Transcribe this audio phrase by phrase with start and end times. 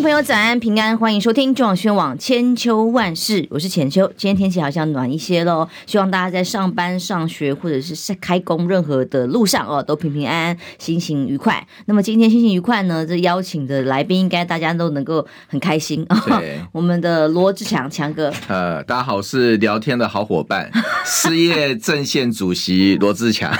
[0.00, 4.10] 众朋友，早安平安，欢迎收听中广宣网千秋万事，我是浅秋。
[4.16, 11.62] 今天天气好像暖一些喽，希望大家在上班、上学或者是开工任何的路上哦，都平平安安，心情愉快。
[11.84, 16.02] 那么今天心情愉快呢，这邀请的来宾应该大家都能够很开心。
[16.24, 20.70] 对， 我们的罗志强强哥， 呃，大家好，是聊天的好伙伴，
[21.04, 23.52] 失业阵线主席罗志强。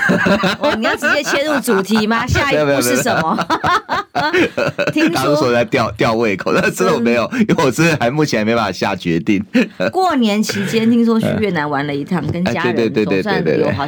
[0.59, 2.25] 哦，你要直接切入主题吗？
[2.25, 3.37] 下一步是什么？
[4.91, 9.43] 听说说在吊吊胃口，但真的我没有， 因为我真的还目前还没办法下决定。
[9.91, 13.85] 过年期间听说去越南玩了一趟， 跟家人总算有好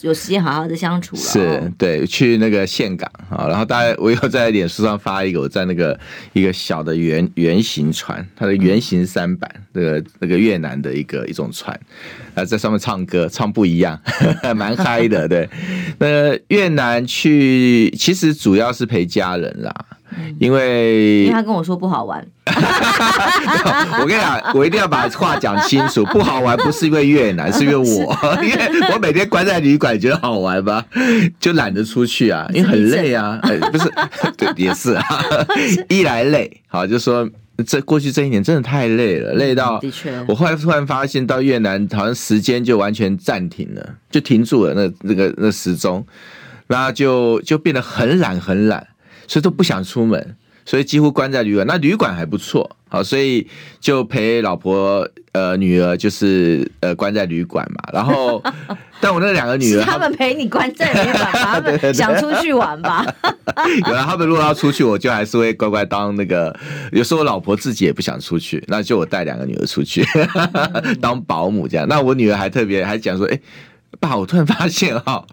[0.00, 1.22] 有时间好好的相处了。
[1.22, 5.98] 是对，去那个岘港啊，然后大家我又在脸书上发一个，我在那个
[6.34, 11.78] 一个小的圆圆形船，它的圆形三板，那个那个越南的一个一种船，
[12.34, 13.98] 啊，在上面唱歌，唱不一样，
[14.56, 15.26] 蛮嗨的。
[15.28, 15.48] 对，
[15.98, 19.72] 那越南去其实主要是陪家人啦。
[20.38, 26.04] 因为，因为他跟我说不好玩， 我跟你讲，我一定要把话讲清楚。
[26.04, 30.84] 不好玩不是因为越南，是因为我，因为我每天关在旅馆，觉得好玩吧，
[31.40, 33.40] 就懒得出去啊，因为很累啊。
[33.42, 33.92] 哎，不是，
[34.38, 35.04] 对，也是啊，
[35.88, 37.28] 一来累，好，就说
[37.66, 46.06] 这过去这一年真的太累了，累到，的确，我后来突然发现到越南好像时间就完全暂停了，就停住了，那那个那时钟，
[46.66, 48.88] 那就就变得很懒很懒。
[49.26, 51.66] 所以都不想出门，所以几乎关在旅馆。
[51.66, 53.44] 那旅馆还不错，好，所以
[53.80, 57.82] 就陪老婆、呃女儿，就是呃关在旅馆嘛。
[57.92, 58.40] 然后，
[59.00, 63.04] 但我那两个女儿，他们陪你关在旅馆， 他们想出去玩吧？
[63.88, 66.56] 有啊，他们如果要出去，我就还是会乖乖当那个。
[66.92, 70.06] 有时候我老婆自己也不想出去，那就我带两个女儿出去
[71.00, 71.88] 当保姆这样。
[71.88, 73.40] 那我女儿还特别还讲说，哎。
[74.00, 75.24] 爸，我突然发现哈，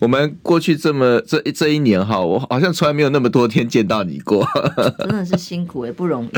[0.00, 4.46] 我们过去这么这这一年哈，我好像从来没有那么多天见到你过，
[5.00, 6.30] 真的是辛苦也不容易。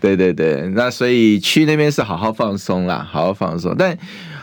[0.00, 3.74] 对对对，那所以去那边是好好放松啦，好好放松。
[3.78, 3.96] 但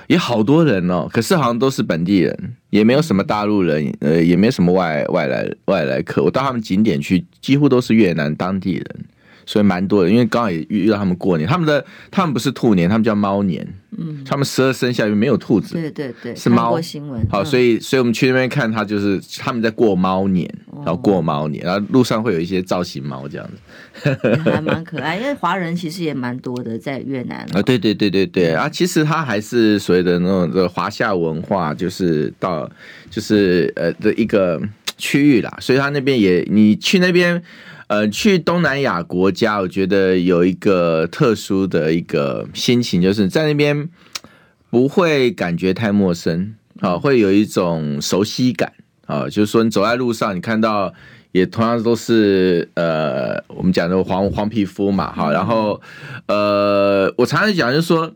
[0.08, 6.22] 也好多人哦，可是好像都是本地人，也没有什么大陆人，呃，也没什么外外来外来客。
[6.24, 8.86] 我到他们景点去，几乎都是越南当地人。
[9.46, 13.68] 所以蛮多的，因为刚好也遇到他们过年，他们的他们不是兔年，他们叫猫年。
[13.98, 16.82] 嗯，他们十二生肖里面没有兔子，对对对，是猫。
[16.82, 23.50] 新闻好，所以所以我们去那边看，他就是他们在过猫年，然后过猫年，然后路上会有一些造型猫这样
[24.04, 25.16] 子，还蛮可爱。
[25.18, 32.70] 因为华人其实也蛮多的，在越南啊， 对对对对对啊，其实他还是所谓的那种的华夏文化，就是到
[33.10, 34.62] 就是呃的一个
[34.98, 37.42] 区域啦，所以他那边也你去那边。
[37.88, 43.88] 呃，去东南亚国家，我觉得有一个特殊的一个心情，就是在那边
[44.72, 48.74] 不会感觉太陌生，啊，会有一种熟悉感，
[49.06, 50.92] 啊，就是说你走在路上，你看到
[51.32, 55.80] 也同样都是呃，我们讲的黄黄皮肤嘛，哈，然后
[56.26, 58.12] 呃，我常常讲就是说，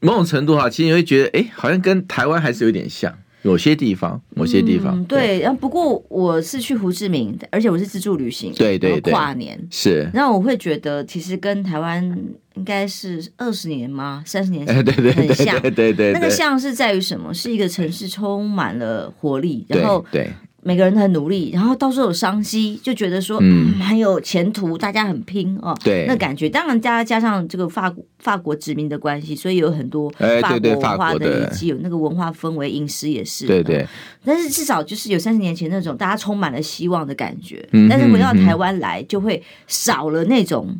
[0.00, 3.18] 某种程度哈，其实你会觉得，哎，好像跟台湾还是有点像。
[3.42, 5.40] 有些地方，某些地方，嗯、对。
[5.40, 10.10] 然后不过我是去胡志明，而且我是自助旅行，对对对，跨年是。
[10.12, 12.04] 然后我会觉得，其实跟台湾
[12.54, 14.22] 应该是二十年吗？
[14.26, 16.12] 三十年前， 对对很像，对对对。
[16.12, 17.32] 那个像是在于什么？
[17.32, 20.30] 是一个城市充满了活力，然后对。
[20.62, 25.74] 每个人都很努力，然后到时候有商机，就觉得说嗯，很有前途，大家很拼哦。
[25.82, 30.10] 对，那感觉当然，加加上这个法国法国殖民的关系，所以有很多
[30.42, 33.46] 法国文化的以及有那个文化氛围，饮食也是。
[33.46, 33.86] 对对。
[34.24, 37.66] 但是至少就是有三十年前那种大家充满了希望的感觉。
[37.72, 37.88] 嗯。
[37.88, 40.76] 但是回到台湾来，就会少了那种。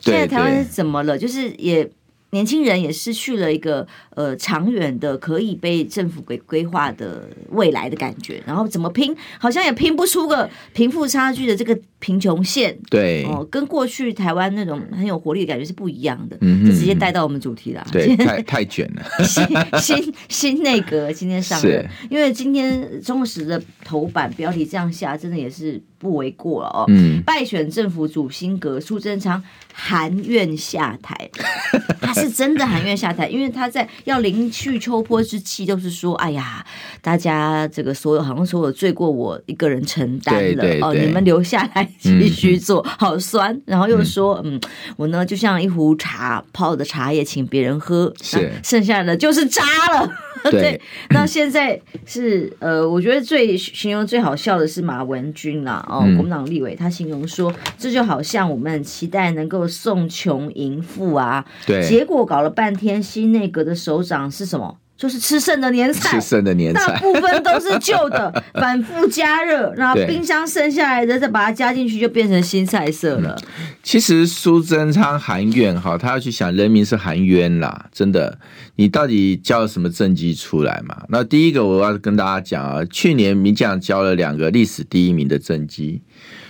[0.00, 1.18] 现在台湾是怎么了？
[1.18, 1.90] 就是也。
[2.30, 12.78] 年轻人也失去了一个呃长远的可以被政府给规划的未来的感觉，然后怎么拼，好像也拼不出个贫富差距的这个贫穷线。
[12.90, 16.36] 对，哦，跟过去台湾那种很有活力的感觉是不一样的。
[16.42, 17.86] 嗯，就直接带到我们主题了。
[17.90, 19.24] 对， 太太卷了。
[19.24, 19.46] 新
[19.80, 25.82] 新新内阁今天上任，因为今天中时的头版标题这样下，真的也是。
[25.98, 26.84] 不为过了哦。
[26.88, 29.42] 嗯，败选政府主心阁，苏贞昌
[29.72, 31.28] 含怨下台。
[32.00, 36.64] 他是真的含怨下台，因为他在要临去秋波之际，就是说，哎呀，
[37.02, 43.60] 大家这个所有好像所有罪过我一个人承担了哦，你们留下来继续做，嗯、好酸。
[43.66, 44.60] 然后又说，嗯，嗯，
[44.96, 49.62] 我呢就像一壶茶泡的茶叶，请别人喝，是剩下的就是渣
[49.92, 50.10] 了。
[50.56, 50.80] 对，
[51.10, 64.78] 那现在是呃，我觉得最形容最好笑的是马文君啦，哦，国民党立委，他形容说，这就好像我们很期待能够送穷迎富啊，对，结果搞了半天，新内阁的首长是什么？
[64.98, 73.38] 就是吃剩的年菜，吃剩的年菜，大部分都是旧的， 反复加热，然后冰箱剩下来的再把它加进去，就变成新菜色了。
[73.40, 78.36] 嗯、其实苏贞昌含冤哈，他要去想人民是含冤啦，真的，
[78.74, 81.04] 你到底交了什么政绩出来嘛？
[81.10, 86.02] 那第一个我要跟大家讲啊，去年民进党交了两个历史第一名的政绩，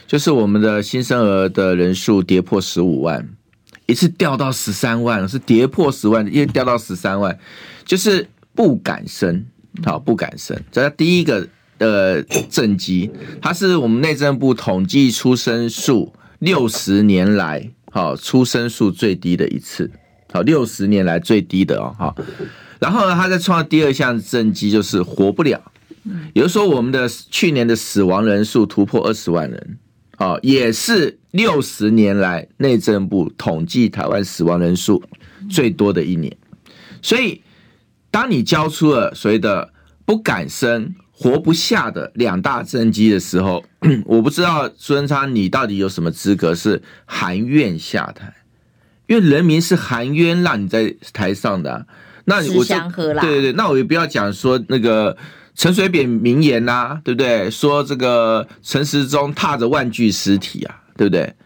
[0.06, 3.28] 就是我们的新生儿的人数跌破十五万，
[3.84, 7.38] 一次掉到十三万，是跌破十万，又掉到十三万，
[7.84, 8.26] 就是。
[8.58, 9.46] 不敢生，
[9.84, 11.46] 好不敢生，这是第一个
[11.78, 12.20] 呃
[12.50, 13.08] 政绩，
[13.40, 19.88] 它是我们内政部统计出生数六十年来好出生数最低的一次，
[20.32, 22.16] 好六十年来最低的哦好。
[22.80, 25.62] 然后呢，他在创第二项政绩就是活不了，
[26.34, 29.78] 也就是说我们的去年的死亡人数突破二十万人，
[30.16, 35.00] 好也是六十年来内政部统计台湾死亡人数
[35.48, 36.36] 最多的一年，
[37.00, 37.40] 所以。
[38.18, 39.70] 当你交出了所谓的
[40.04, 43.64] 不敢生、活不下的两大政绩的时候，
[44.06, 48.34] 我不知道苏贞昌你到底有什么资格是含冤下台？
[49.06, 51.86] 因为人民是含冤让你在台上的、啊。
[52.24, 55.16] 那我就对对对，那我也不要讲说那个
[55.54, 57.48] 陈水扁名言呐、啊，对不对？
[57.48, 61.36] 说这个陈时中踏着万具尸体啊，对不对？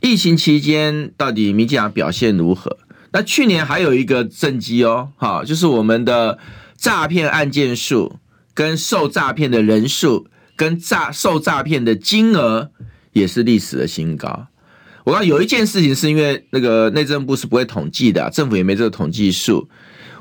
[0.00, 2.78] 疫情期间到底民进党表现如何？
[3.12, 6.38] 那去年还有一个政绩哦，哈，就是我们的
[6.76, 8.16] 诈骗案件数、
[8.54, 10.26] 跟受诈骗的人数、
[10.56, 12.70] 跟诈受诈骗的金额
[13.12, 14.46] 也是历史的新高。
[15.04, 19.68] 我刚有一件事情是因为那个内政部是不会统计的，政府也没这个统计数。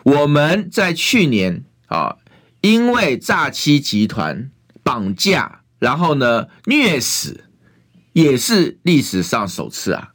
[0.04, 2.18] 我们在去年啊，
[2.62, 4.50] 因为诈欺集团
[4.84, 7.46] 绑架，然后呢虐死，
[8.14, 10.11] 也是历史上首次啊。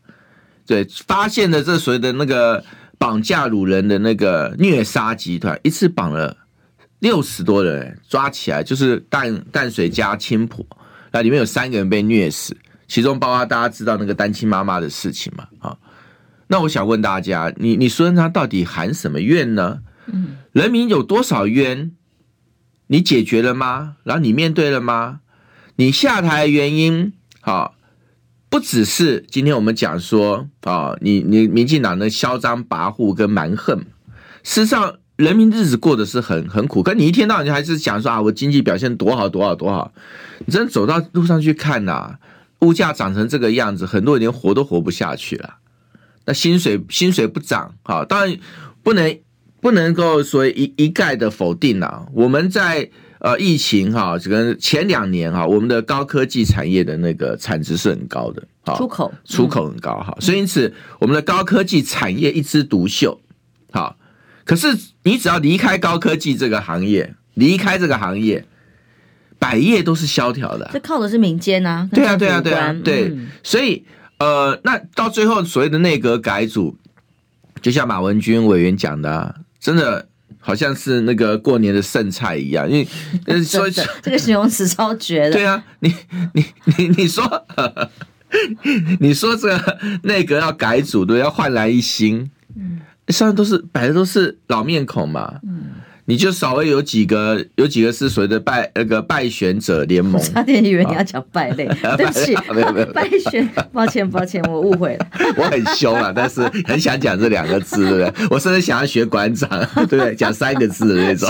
[0.67, 2.65] 对，发现的这所谓的那个
[2.99, 6.37] 绑架掳人的那个虐杀集团，一次绑了
[6.99, 10.67] 六十多人，抓起来就是淡淡水加青埔，
[11.13, 12.57] 那里面有三个人被虐死，
[12.89, 15.47] 其中包括大家知道那个单亲妈妈的事情嘛？
[15.61, 15.77] 啊，
[16.49, 19.81] 那我想问大家，你你说他到底含什么怨呢？
[20.07, 21.93] 嗯，人民有多少冤？
[22.89, 23.97] 你解决了吗？
[24.03, 25.21] 然后你面对了吗？
[25.77, 27.76] 你下台的原因好？
[28.49, 33.79] 不只是今天我们讲说啊，你你民进党的嚣张跋扈跟蛮横，
[34.43, 36.83] 事实上人民日子过得是很很苦。
[36.83, 39.93] 可你一天到晚就还是讲说啊，我经济表现多好多好多好，
[40.45, 42.19] 你真走到路上去看呐，
[42.61, 45.57] 物价涨成这个样子，很多人连活都活不下去了。
[46.25, 48.37] 那薪水薪水不涨，哈，当然
[48.83, 49.19] 不能
[49.67, 52.89] 不能够说一一概的否定啊，我们在。
[53.19, 58.47] 呃，疫情哈，这个前两年哈，我们的高科技产业的那个产值是很高的，
[58.77, 63.19] 出口出口很高哈，所以因此我们的高科技产业一枝独秀，
[63.73, 63.97] 好，
[64.45, 64.69] 可是
[65.03, 68.47] 你只要离开高科技这个行业，离开这个行业，
[69.39, 73.87] 百业都是萧条的，这靠的是民间呐，对啊对啊对啊对，所以
[74.19, 76.77] 呃，那到最后所谓的内阁改组，
[77.63, 79.37] 就像马文君委员讲的，
[79.67, 80.09] 真的。
[80.39, 82.79] 好像是那个过年的剩菜一样，因
[83.27, 83.71] 为 所以
[84.01, 85.33] 这个形容词超绝的。
[85.33, 85.93] 对啊，你
[86.35, 86.45] 你
[86.77, 87.47] 你你说，
[89.01, 95.71] 你说这个内阁要改组，对，要焕然一新，嗯，上面都是摆的都是老面孔嘛，嗯。
[96.09, 100.21] 你就稍微有几个，有几个是所谓的败那个败选者联盟。
[100.23, 101.67] 差点以为你要讲败类，
[101.99, 105.07] 对不起，没有没有败选， 抱歉抱歉，我误会了。
[105.37, 108.27] 我很凶啊，但是很想讲这两个字，对不对？
[108.31, 110.15] 我甚至想要学馆长，对不对？
[110.15, 111.29] 讲三个字的那种。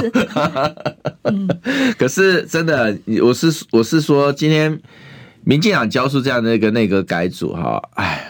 [1.24, 1.48] 嗯，
[1.98, 4.78] 可是真的，我是我是说，今天
[5.44, 8.28] 民进党交出这样的一个内阁改组，哈，哎。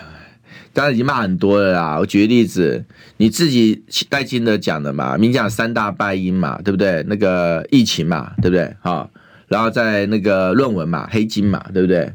[0.76, 1.99] 当然已经骂很多了啦。
[1.99, 2.85] 我举个例子，
[3.16, 7.02] 你自己带金的讲的嘛，民讲三大败因嘛，对不对？
[7.09, 8.76] 那个疫情嘛，对不对？
[8.83, 9.11] 好，
[9.49, 12.12] 然后在那个论文嘛，黑金嘛，对不对？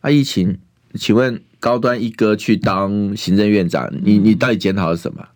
[0.00, 0.56] 啊，疫情，
[0.94, 5.26] 请问高端一哥去当行政院长，你你到底检讨了什么？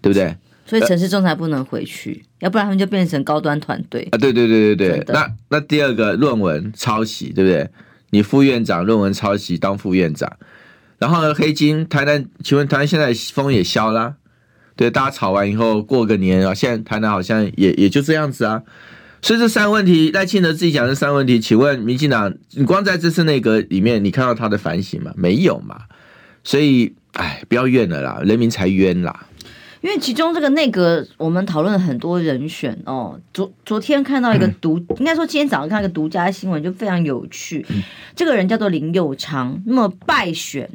[0.00, 0.36] 对不对？
[0.64, 4.18] 所以城市仲裁不能回去，要不然他们就变成高端团队啊！
[4.18, 7.68] 对对对对对，那那第二个论文抄袭，对不对？
[8.10, 10.32] 你副院长论文抄袭当副院长。
[10.98, 14.14] 然后呢，黑金台南，请问台南现在风也消啦？
[14.76, 18.62] 对，大家吵完以后过个年啊，现在台南好像也也就这样子啊。
[19.22, 25.12] 所以这三个问题，赖清德自己讲这三个问题，请问民进党，你光在这次内阁里面，你看到他的反省吗？
[25.16, 25.80] 没有嘛。
[26.44, 29.26] 所以，哎，不要怨了啦，人民才冤啦。
[29.86, 33.20] 因为其中这个内阁，我们讨论了很多人选哦。
[33.32, 37.64] 昨昨天看到一个独，嗯、应该说今天早上看到一个独家新闻，就非常有趣。
[37.68, 37.80] 嗯、
[38.16, 40.68] 这个人叫做林佑昌，那么败选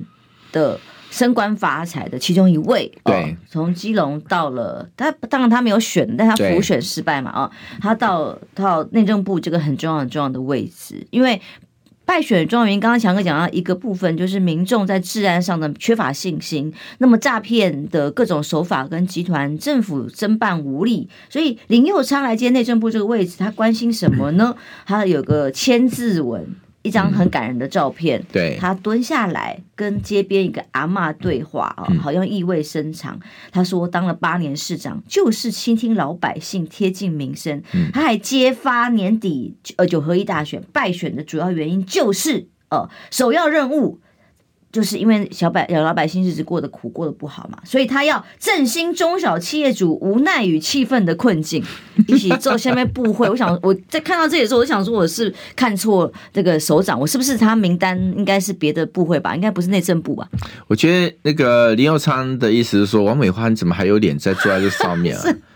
[0.54, 7.52] 的升官发财的其中一位，对、哦，从基隆到了他，当然他没有选，但他辅选失败嘛，啊、哦，
[7.82, 11.42] 他到到内政部这个很重要很重要的位置，因为。
[12.12, 16.74] 败选状元，刚刚强哥讲到一个部分，就是民众在治安上的缺乏信心。
[16.98, 24.54] 那么诈骗的各种手法跟集团，政府侦办无力，所以林佑昌来接内政部这个位置，他关心什么呢？
[24.86, 26.54] 他有个签字文。
[26.84, 33.16] 一张很感人的照片，嗯、对，他蹲下来跟街边一个阿嬷对话啊，好像意味深长。
[33.16, 33.22] 嗯、
[33.52, 37.62] 他说，当了八年市长，就是倾听老百姓，贴近民生。
[37.74, 44.00] 嗯、他还揭发年底呃九合一大选败选的主要原因，就是呃首要任务。
[44.72, 51.64] 就是因为小百小老百姓日子过得苦，过得不好嘛，所以他要振兴中小企业主无奈与气愤的困境，
[52.08, 53.30] 一起做下面部会。
[53.30, 59.36] 我想我在看到这里的时候，我想说我是看错这个首长，我是不是他名单应该是别的部会吧？
[59.36, 60.28] 应该不是内政部吧？
[60.68, 65.24] 我觉得那个林佑昌的意思是说，王美花你怎么还有脸在坐在这上面啊？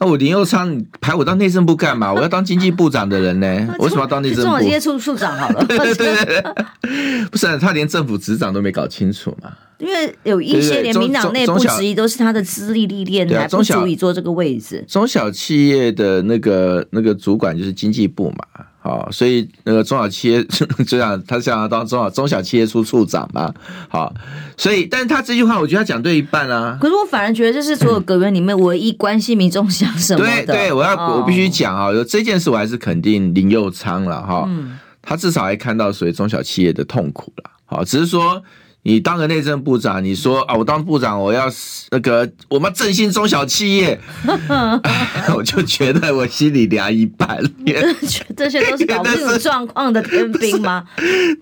[0.00, 2.10] 那我林佑昌排我当内政部干嘛？
[2.14, 3.74] 我要当经济部长的人呢？
[3.78, 4.44] 我为什么要当内政部？
[4.44, 5.64] 中小企业处处长好了。
[5.66, 9.52] 对对对对，不是他连政府职掌都没搞清楚嘛？
[9.78, 14.84] 因为有一些连民党内部质疑都是他的资历历练还不足以坐这个位置。
[14.88, 18.64] 中小企业的那个那个主管就是经济部嘛。
[18.82, 20.42] 好，所以那个中小企业
[20.86, 23.52] 就想，他想要当中小中小企业处处长嘛？
[23.88, 24.12] 好，
[24.56, 26.78] 所以，但是他这句话，我觉得他讲对一半啊。
[26.80, 30.46] 可是我反而觉得这是所有格员里面唯一关心民众想什么的。
[30.46, 34.46] 对对，我要、哦、我必须讲啊，有这件事我还是肯定林佑昌了哈。
[34.48, 37.50] 嗯、他至少还看到所谓中小企业的痛苦了。
[37.66, 38.42] 好，只是说。
[38.82, 41.46] 你当个内政部长，你说啊，我当部长，我要
[41.90, 44.00] 那个我们要振兴中小企业，
[45.36, 47.38] 我就觉得我心里凉一半。
[48.34, 50.84] 这些都是搞这种状况的天兵吗？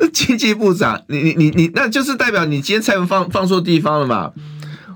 [0.00, 4.32] 那经济部长，你你你你，那就是代表你今天财富放放错地方了嘛？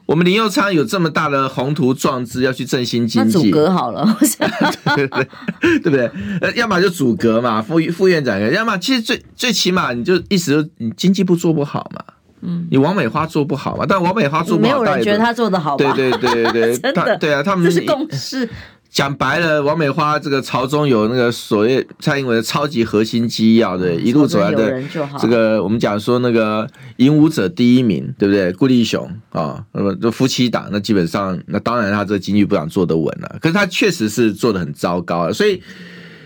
[0.06, 4.04] 我们林佑昌有这么大的宏图壮志要去振兴经济，阻隔好了，
[4.96, 5.28] 对不对？
[5.60, 6.10] 对不对？
[6.40, 12.02] 呃，要么就阻隔嘛，副副院长，要么其实最最起码你就意思说你经济部做不好嘛。
[12.42, 13.86] 嗯，你王美花做不好嘛？
[13.88, 15.76] 但王美花做不好，没有人觉得她做的好。
[15.76, 18.48] 对对对对对， 真的对啊，他们这是共识。
[18.90, 24.82] 讲白了，王美花这个朝中有那个所谓蔡英文的超级核心机要的，一路走来的
[25.18, 28.52] 这个，我们讲说那个引武者第一名，对不对？
[28.52, 35.62] 顾立雄啊，那么就夫妻档，那基本上那当然他这个经济部长做得稳了，可是他确实是做的很糟糕，所以。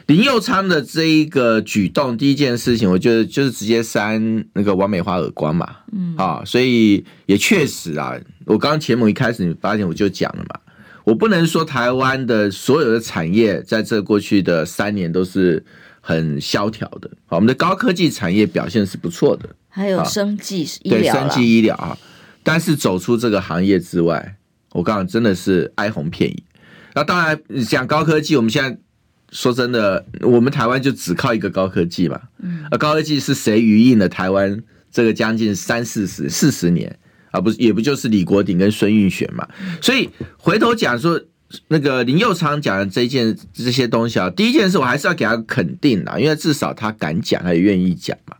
[0.06, 6.14] 林佑昌的这一个举动，第一件事情，我觉得就是直接扇那个王美花耳光嘛，嗯。
[6.16, 10.60] 啊，所以也确实啊，我刚刚节目一开始你发现我就讲了嘛，
[11.02, 15.64] 我不能说台湾的所有的产业在这过去的三年都是
[16.00, 21.98] 很萧条的，好，我们的高科技产业表现是不错的，还有生技医疗，对，生技医疗啊，
[22.44, 24.36] 但是走出这个行业之外，
[24.70, 26.36] 我告诉你，真的是哀鸿遍野。
[26.94, 27.36] 那当然
[27.68, 28.78] 讲高科技，我们现在。
[29.32, 36.96] 说真的，我们台湾就只靠一个高科技嘛，嗯而高科技是谁余荫了台湾这个将近三四十四十年
[37.32, 37.40] 啊？
[37.40, 39.46] 不是，也不就是李国鼎跟孙运璇嘛？
[39.82, 41.20] 所以回头讲说
[41.68, 48.36] 那个林佑昌讲的这件这些东西啊，第一件事我还是要给他肯定的，因为至少他敢讲，他也愿意讲嘛。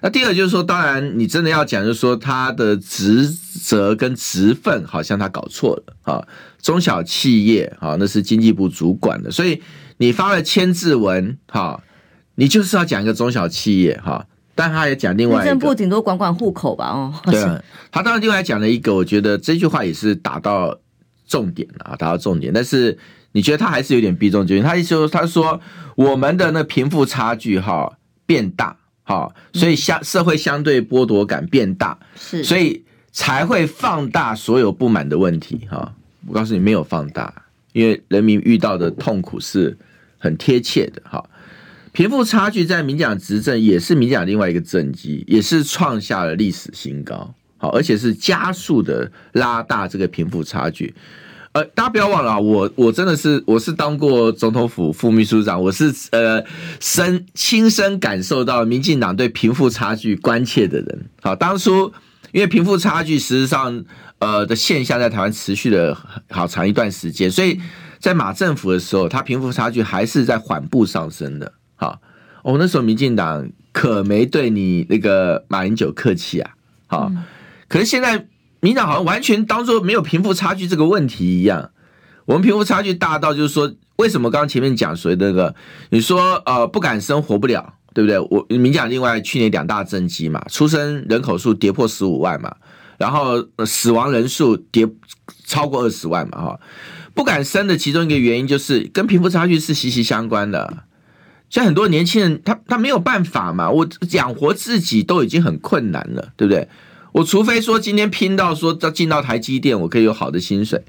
[0.00, 6.22] 那第二就是说，当然你真的要讲，就是说他的职责跟职分好像他搞错了啊，
[6.62, 9.60] 中小企业啊，那是经济部主管的，所以。
[9.98, 11.82] 你发了千字文，哈，
[12.36, 20.78] 你就是要讲一个中小企业，哈，但他也讲另外一个，内政部顶多管管户口吧，哦，对啊，他当然另外讲了一个，我觉得这句话也是打到
[21.26, 22.96] 重点了啊，打到重点，但是
[23.32, 25.60] 你觉得他还是有点避重就轻，他意思说，他说
[25.96, 35.92] 我们的那贫富差距哈变大，哈，所以相社会相对剥夺感变大，是，所以才会放大所有不满的问题，哈，
[36.28, 39.76] 我告诉你没有放大，因为人民遇到的痛苦是。
[40.18, 41.24] 很贴切的哈，
[41.92, 50.94] 贫富差距在民进党执政也是民进党另外一个政绩，也是创下了历史新高，好，而且是加速的拉大这个贫富差距。
[51.52, 56.44] 呃，大家不要忘了，我我真的是我是当过总统府副秘书长，我是呃
[56.80, 61.06] 身亲身感受到民进党对贫富差距关切的人。
[61.22, 61.92] 好，当初
[62.32, 63.84] 因为贫富差距实际上
[64.18, 65.96] 呃的现象在台湾持续了
[66.28, 67.60] 好长一段时间，所以。
[67.98, 71.52] 在马政府的时候，他贫富差距还是在缓步上升的。
[71.76, 72.00] 好，
[72.42, 76.50] 哦，那时候民进党可没对你那个马英九客气啊。
[76.86, 77.12] 好，
[77.68, 78.26] 可是现在
[78.60, 81.70] 民党好像完全当做没有贫富差距这个问题一样。
[82.24, 85.54] 我们贫富差距大到就是说，为什么刚刚前面讲所谓那个，
[85.90, 88.18] 你说呃不敢生活不了，对不对？
[88.18, 92.54] 我民讲另外去年两大政绩嘛，出生人口数跌破十五万嘛，
[92.98, 94.86] 然后死亡人数跌
[95.46, 96.60] 超过二十万嘛，哈，
[97.18, 100.84] 不敢生的其中一个原因就是跟贫富差距是息息相关的。
[101.50, 106.68] 像很多年轻人，他他没有办法嘛，我养活自己都已经很困难了，对不对？
[107.10, 110.84] 我除非说今天拼到说要进到台积电，我可以有好的薪水，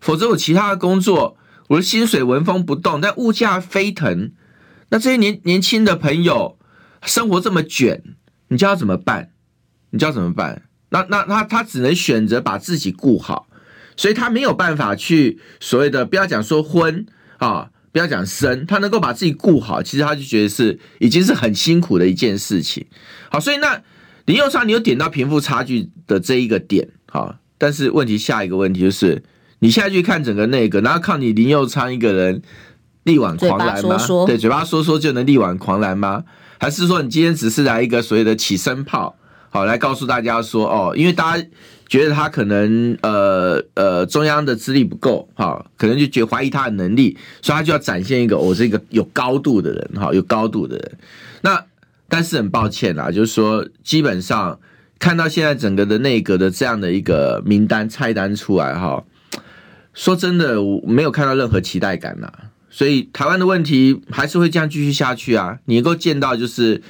[0.00, 1.36] 否则我其他的工作，
[1.68, 4.32] 我的薪水纹风不动，但物价飞腾，
[4.88, 6.58] 那这些年年轻的朋友
[7.04, 8.02] 生活这么卷，
[8.48, 9.30] 你叫他怎么办？
[9.90, 10.62] 你叫怎么办？
[10.88, 13.46] 那那他他只能选择把自己顾好，
[14.02, 17.06] 所以他没有办法去所谓的不要讲说婚
[17.38, 17.68] 啊。
[17.92, 22.86] 不要讲生，他能够把自己顾好，其实他就觉得是已经是很辛苦的一件事情。
[23.30, 23.82] 好，所以那
[24.24, 29.22] 林佑昌，你有点到贫富差距的这一个点，好，但是问题下一个问题就是，
[29.58, 32.40] 你现在去看整个那个，然后靠你林佑昌一个人
[33.02, 33.98] 力挽狂澜吗？
[34.26, 36.24] 对，嘴巴说说就能力挽狂澜吗？
[36.58, 39.18] 还是说你今天只是来一个所谓的起身炮，
[39.52, 41.46] 好，来告诉大家说哦，因为大家。
[41.88, 50.92] 觉得他可能呃呃中央的资历不够哈，可能就觉怀疑他的能力，所以他就要展现一个我是一个有高度的人哈，有高度的人。
[51.42, 51.62] 那
[52.08, 54.58] 但是很抱歉啦，就是说基本上
[54.98, 59.04] 看到现在整个的内阁的这样的一个名单菜单出来哈，
[59.92, 62.32] 说真的我没有看到任何期待感呐。
[62.70, 65.58] 所以台湾的问题还是会这样继续下去啊。
[65.66, 66.80] 你能够见到就是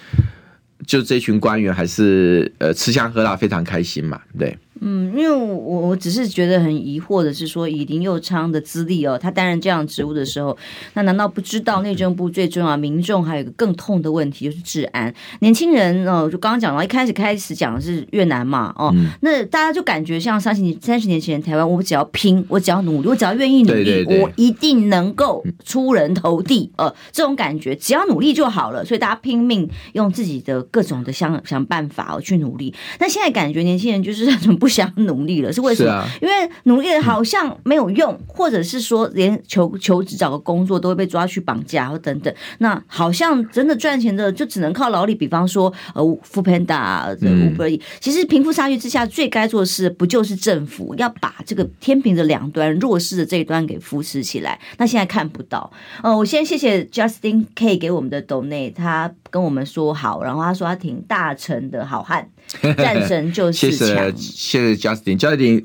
[0.86, 4.56] 就这群官员还是呃吃香喝辣，非常开心嘛，对。
[4.84, 10.58] 嗯，因为我我只是觉得很疑惑的是说，以林佑昌的资历哦，他担任这样职务的时候，
[10.94, 15.14] 那难道不知道内政部最重要，民众还有一个更痛的问题就是治安？
[15.38, 32.74] 年轻人哦，就刚刚讲到一开始开始讲的是越南嘛，哦，嗯、那大家就感觉像三十年三十年前台湾，我只要拼，我只要努力，我只要愿意努力，对对对，我一定能够出人头地，呃，这种感觉，只要努力就好了，所以大家拼命用自己的各种的想想办法哦去努力。
[32.98, 34.71] 那现在感觉年轻人就是那种不。
[34.72, 35.92] 想努力了是为什么？
[35.92, 36.32] 啊、因为
[36.64, 42.34] 努力好像没有用，嗯、或者是说连求求职找个工作都会被抓去绑架或等等。
[42.58, 47.82] 那好像真的赚钱的就只能靠劳力，比方说呃，Foodpanda、Uber Eats。
[48.00, 54.58] 其实贫富差距之下，最该做的事不就是政府要把这个天平的两端弱势的这一端给扶持起来？
[54.78, 55.70] 那现在看不到。
[56.02, 62.28] 呃，我先谢谢 Justin K 给我们的 donate，他跟我们说好，然后他说他挺大成的好汉。
[62.76, 63.88] 战神就是强。
[63.88, 65.60] 谢谢，谢谢 Justin，Justin，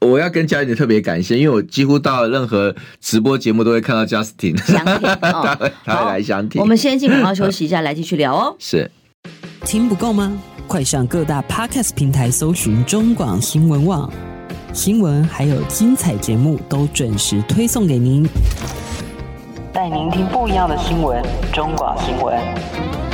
[0.00, 6.60] 我我要跟 Justin 特别感谢，因为我几乎到任何直播节目都会看到 Justin，想听哦， 他会来想听。
[6.60, 8.56] 我们先进广告休息一下，来继续聊哦。
[8.58, 8.90] 是，
[9.64, 10.36] 听不够吗？
[10.66, 14.10] 快上各大 Podcast 平台搜寻中广新闻网，
[14.72, 18.26] 新闻还有精彩节目都准时推送给您，
[19.72, 23.13] 带您听不一样的新闻，中广新闻。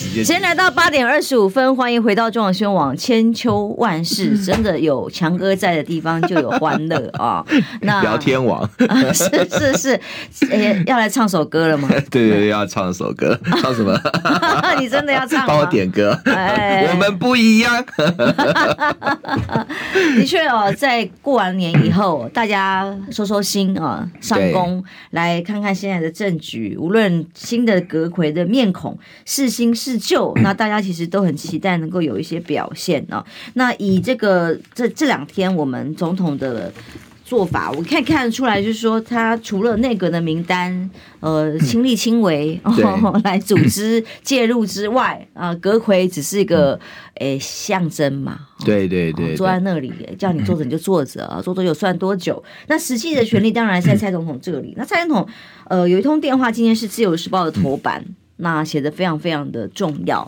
[0.00, 2.96] 时间来到八点二十五分，欢迎回到中广新闻网。
[2.96, 7.44] 千秋万世， 真的有强哥在的地方就有欢乐啊！
[7.82, 8.68] 那聊天王
[9.12, 10.00] 是是是，
[10.50, 11.88] 欸， 要来唱首歌了吗？
[12.10, 13.94] 对对对，要唱首歌，唱什么？
[14.80, 15.46] 你真的要唱？
[15.46, 16.18] 帮我点歌。
[16.24, 17.84] 哎，我们不一样。
[20.16, 33.24] 的确哦，在过完年以后，大家收收心啊，上工来看看现在的政局，无论新的阁魁的面孔是新是旧，那大家其实都很期待能够有一些表现哦。
[33.54, 36.72] 那以这个这这两天我们总统的
[37.24, 46.74] 做法，我可以看得出来，就是说他除了内阁的名单，呃，亲力亲为、嗯哦、 来组织介入之外，啊，阁揆只是一个
[47.14, 48.40] 诶、欸、象征嘛。
[48.64, 52.42] 对对对，对、哦，坐在那里叫你坐着你就坐着啊，坐多久算多久。
[52.66, 54.74] 那实际的权利当然是在蔡总统这里。
[54.76, 55.28] 那蔡总统
[55.68, 58.04] 呃有一通电话，今天是自由时报的头版。
[58.40, 60.26] 那写的非常非常的重要。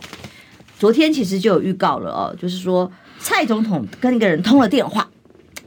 [0.79, 5.09] 昨天其实就有预告了哦，就是说蔡总统跟一个人通了电话，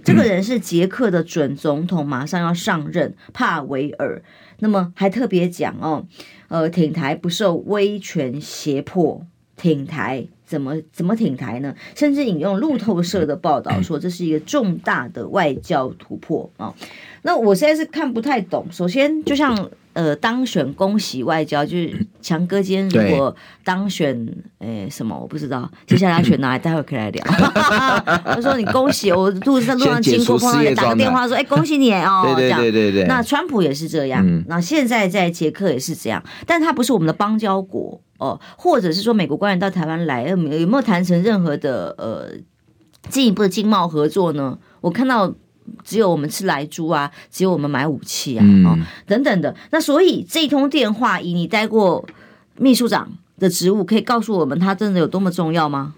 [0.05, 4.23] 这个人是捷克的准总统，马上要上任帕维尔。
[4.59, 6.07] 那么还特别讲哦，
[6.49, 9.25] 呃，挺台不受威权胁迫，
[9.57, 11.75] 挺台怎么怎么挺台呢？
[11.95, 16.75] 甚至引用路透社的报道说， 这是一个重大的外交突破啊。
[17.23, 18.67] 那我现在是看不太懂。
[18.71, 19.71] 首先，就像。
[19.97, 24.15] 呃当选恭喜外交，就是强哥今天如果当选，
[24.59, 27.25] 诶什么我不知道，接下来选哪里，待会可以来聊。
[28.23, 33.05] 他说你恭喜我，路在路上经过碰到你，打个电话说，哎恭喜你哦，对对对对对。
[33.05, 42.29] 那川普也是这样，嗯、那现在在捷克也是这样，但他不是我们的邦交国哦，或者是说美国官员到台湾来，有没有谈成任何的呃
[43.09, 44.59] 进一步的经贸合作呢？
[44.83, 45.35] 我看到。
[45.85, 49.55] 只有我们吃来猪啊，只有我们买武器啊，嗯、哦，等等的。
[49.71, 52.07] 那所以这通电话，以你待过
[52.59, 55.95] 秘书长的职务，可以告诉我们，它真的有多么重要吗？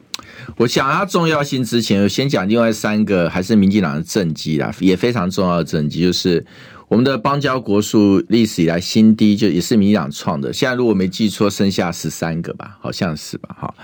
[0.57, 6.44] 我想它重要性之前，我先讲另外三个，还是民进党的政绩啦，也非常重要的政绩，就是
[6.88, 10.53] 我们的邦交国数历史以来新低，就也是民党创的。
[10.53, 13.74] 现在如果没记错，剩下十三个吧，好像是吧，哈。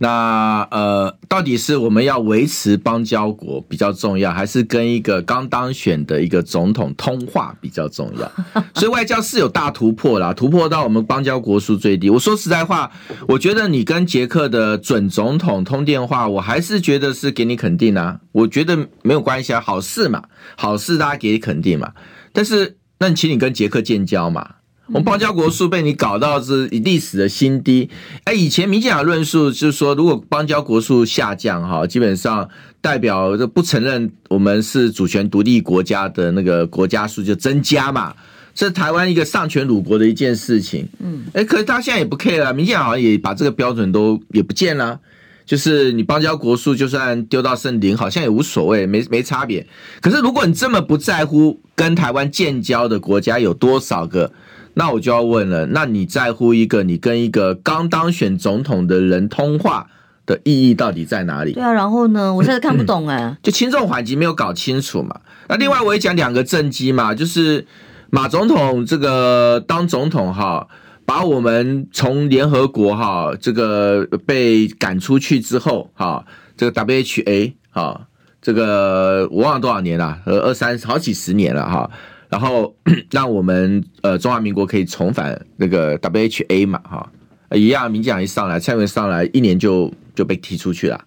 [0.00, 8.30] 那呃，到底是我们要维持邦交国比较重要，还是跟一个刚当选的一个总统通话比较重要？
[8.74, 12.10] 所以外交是有大突破啦，突破到我们邦交国数最低。
[12.10, 12.90] 我说实在话，
[13.26, 18.20] 我觉得你跟捷克的准总统通电话，我还是觉得是给你肯定啊。
[18.32, 20.22] 我觉得没有关系啊，好事嘛，
[20.56, 21.92] 好事大家给你肯定嘛。
[22.38, 24.48] 但是，那你请你跟捷克建交嘛。
[24.86, 27.90] 我们邦交国数被你搞到是历史的新低。
[28.22, 32.48] 哎，以前民进党论述就是说，如果邦交国数下降哈，基本上
[32.80, 38.14] 代表就不承认我们是主权独立国家的那个国家数就增加嘛，
[38.54, 40.86] 这是台湾一个丧权辱国的一件事情。
[41.00, 45.00] 嗯，哎，可是他现在也不 care 了，民进党好像也把这个标准都也不见了，
[45.48, 49.66] 就是你邦交国数就算丢到剩零，好像也无所谓，没没差别。
[50.02, 54.30] 可是如果你这么不在乎跟台湾建交的国家有多少个？
[54.74, 59.86] 那我就要问了，那你在乎一个你跟一个刚当选总统的人通话
[60.26, 61.52] 的意义到底在哪里？
[61.52, 65.18] 对啊，然后呢，我现在看不懂 哎、欸，就轻重缓急没有搞清楚嘛。
[65.48, 67.66] 那另外我也讲两个政绩嘛，就是
[68.10, 70.68] 马总统这个当总统哈，
[71.08, 76.22] 把我们从联合国哈这个被赶出去之后哈，
[76.54, 78.06] 这个 WHA 哈，
[78.42, 81.90] 这个我忘了多少年了，呃，二三好几十年了哈。
[82.28, 82.76] 然后
[83.10, 87.10] 让我们呃中华民国可以重返那个 WHA 嘛哈，
[87.52, 91.02] 一样民进党一上来，蔡英文上来一年就就被踢出去了。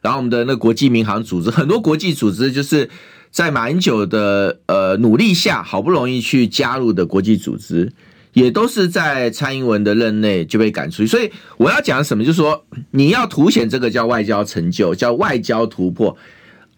[0.00, 2.88] 然后我们的那国际民航组织，很多国际组织就是
[3.30, 7.92] 在马英九的呃努力下，好不容易去加入的国际组织，
[8.32, 11.06] 也都是在蔡英文的任内就被赶出去。
[11.06, 16.16] 所以我要讲什么，就是说你要凸显这个叫外交成就，叫外交突破。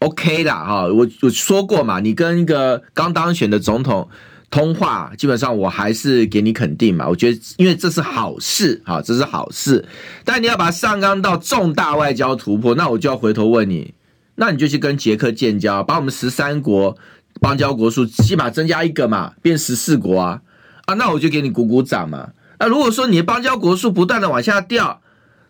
[0.00, 4.06] OK 啦，哈，我我说过嘛，你跟一个刚当选的总统
[4.50, 7.08] 通话，基本上我还是给你肯定嘛。
[7.08, 9.82] 我觉得，因为这是好事，哈，这是好事。
[10.22, 13.94] 但你要把上纲到重大外交突破，那我就要回头问你，
[14.34, 16.98] 那你就去跟捷克建交，把我们十三国
[17.40, 20.42] 邦交国数起码增加一个嘛，变十四国啊
[20.86, 22.30] 啊，那我就给你鼓鼓掌嘛。
[22.58, 25.00] 那如果说你的邦交国数不断的往下掉，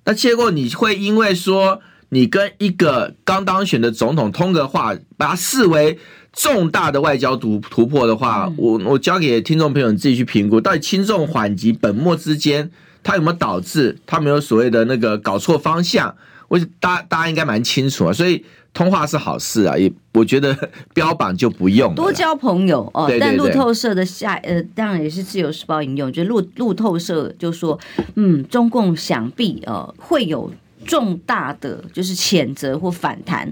[0.04, 1.80] 那结果你会因为说。
[2.10, 5.98] 你跟一个刚当选的总统通个话，把它视为
[6.32, 12.70] 重大的外交突突破的话，我我交给听众朋友你自己去评估，到底轻重缓急本末之间，
[13.02, 16.14] 它有没有导致他没有所谓的那个搞错方向？
[16.46, 18.44] 我大家大家应该蛮清楚啊，所以
[18.74, 20.54] 通话是好事啊，也我觉得
[20.92, 23.06] 标榜就不用多交朋友哦。
[23.06, 27.78] 对对对，但路透社的下呃，当然也是自由时报引用，就路路透社就说，
[28.16, 30.52] 嗯，中共想必呃会有。
[30.86, 33.50] 重大的就是谴责或反弹，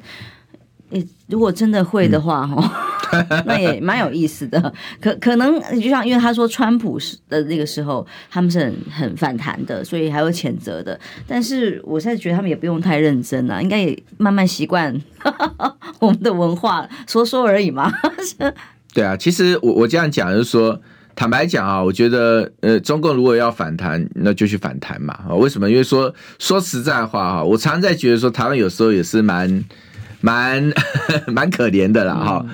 [0.92, 2.72] 诶，如果真的会的话，哈、
[3.12, 4.72] 嗯， 那也蛮有意思的。
[5.00, 10.98] 可可能就像因为他说川普是的那个时候，他们是很很反弹的，所以还有谴责的。
[11.26, 14.94] 但是我现在觉得他们也不用太认真了，应该也慢慢习惯
[15.98, 17.92] 我们的文化，说说而已嘛。
[18.94, 20.80] 对啊，其实我我这样讲就是说。
[21.14, 25.14] 坦白讲啊，我觉得呃，中共如果要反弹，那就去反弹嘛。
[25.34, 25.68] 为什么？
[25.68, 29.62] 因为说说实在话哈，我常常在觉得说，台湾有时候也是蛮
[30.22, 30.72] 蛮
[31.28, 32.46] 蛮可怜的啦哈。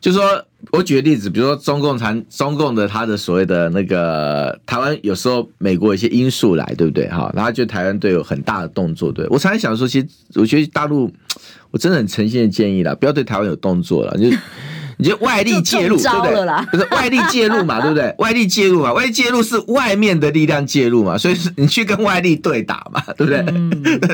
[0.00, 7.32] 就说我举个例子，比如说中共产中共的他的所谓的那个台湾，有时候美国有一些因素来，对不对哈？
[7.34, 11.10] 然后就台湾队有很大的动作，对我常常想说，其实我觉得大陆，
[11.70, 14.28] 我真的很诚心的建议啦，不要对台湾有动作了，就。
[14.96, 16.66] 你就外力介入，对不对？
[16.70, 18.14] 不是外力介入嘛， 对不对？
[18.18, 23.38] 外力介入嘛，外力介入是外面的力量介入嘛，所以是你去跟外力对打嘛，对不对？
[23.48, 23.70] 嗯、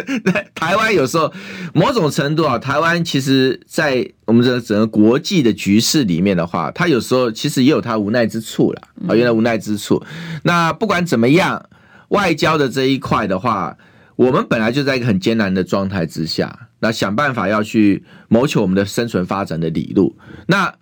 [0.55, 1.33] 台湾有时候
[1.75, 10.03] 某种程度啊，台湾其实，在我们这整个国际的局势里面的话，它有时候其实也有它无奈之处了啊，原来无奈之处。
[10.45, 11.63] 那不管怎么样，
[12.09, 13.77] 外交的这一块的话，
[14.21, 16.69] 我们本来就在一个很艰难的状态之下。
[16.81, 20.15] 那想办法要去谋求我们的生存发展的理路。
[20.47, 20.75] 那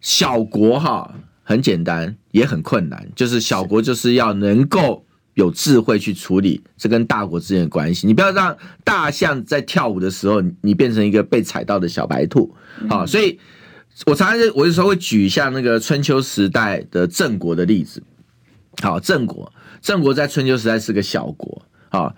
[0.00, 5.04] 小国哈，很简单，也很困难，就是小国就是要能够
[5.34, 8.06] 有智慧去处理这跟大国之间的关系。
[8.06, 12.54] 你不要让大象在跳舞的时候，你变成一个被踩到的小白兔。
[12.88, 13.38] 好，所以
[14.06, 18.02] 我常常我有时候会举一下那个春秋时代的郑国的例子。
[18.82, 21.62] 好，郑国，郑国在春秋时代是个小国。
[21.88, 22.14] 好，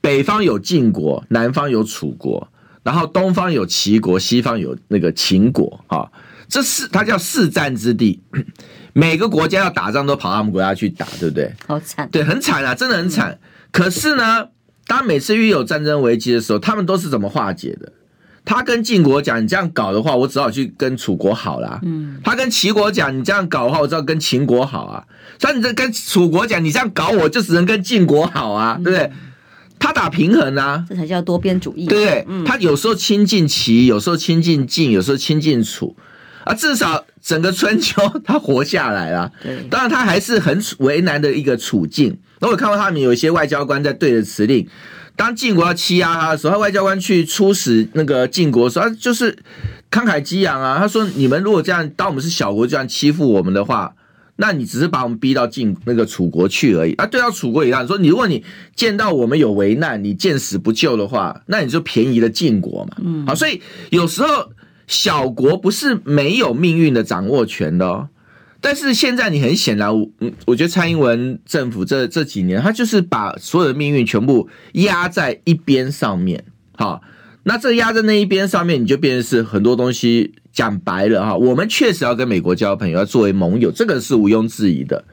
[0.00, 2.48] 北方有晋国，南方有楚国，
[2.82, 5.84] 然后东方有齐国，西方有那个秦国。
[5.86, 6.10] 哈。
[6.48, 8.22] 这是它叫四战之地，
[8.94, 11.52] 每个国家要打仗都跑他们国家去打，对不对？
[11.66, 13.32] 好惨，对，很惨啊，真的很惨。
[13.32, 13.38] 嗯、
[13.70, 14.48] 可是呢，
[14.86, 17.92] 当每次遇有战争危机的时候，他们都是怎么化解的？
[18.46, 25.04] 他跟晋国讲：“你这样搞的话，我只好去跟楚国好啦。”嗯，他跟齐国讲：“你这样搞的话，我只好跟秦国好啊。”
[25.38, 29.12] 所以你这跟楚国讲：“你这样搞，我就只能跟晋国好啊，对不对？”
[29.78, 32.24] 他打平衡啊，这才叫多边主义，对不对？
[32.28, 35.96] 嗯、他有时候亲近齐，有时候亲近晋，有时候亲近楚。
[36.44, 39.30] 啊，至少整个春秋他活下来了。
[39.42, 42.18] 对，当然他还是很为难的一个处境。
[42.40, 44.66] 那我看到他们有一些外交官在对着辞令，
[45.14, 49.36] 当晋国要欺压他的时候，他外交官去出使那个晋国的时候，他就是
[49.90, 50.78] 慷慨激昂啊。
[50.78, 53.92] 他说：“你们如果这样，当我们是小国这样欺负我们的话，
[54.38, 58.42] 那你只是把我们逼到晋那个楚国去而已。”啊，对到楚国一样，说你如果你
[58.74, 62.96] 见到我们有危难，你见死不救的话，那你就便宜了晋国嘛。
[63.04, 64.52] 嗯，好，所以有时候。
[64.90, 68.08] 小国不是没有命运的掌握权的哦，
[68.58, 70.10] 但是现在你很显然，我
[70.46, 76.42] 我觉得蔡英文政府这这几年，他就是把所有的命运全部压在一边上面，
[76.74, 77.02] 好，
[77.48, 85.06] 那这压在那一边上面，你就变成是很多东西讲白了哈，我们确实要跟美国交朋友，要作为盟友，这个是毋庸置疑的，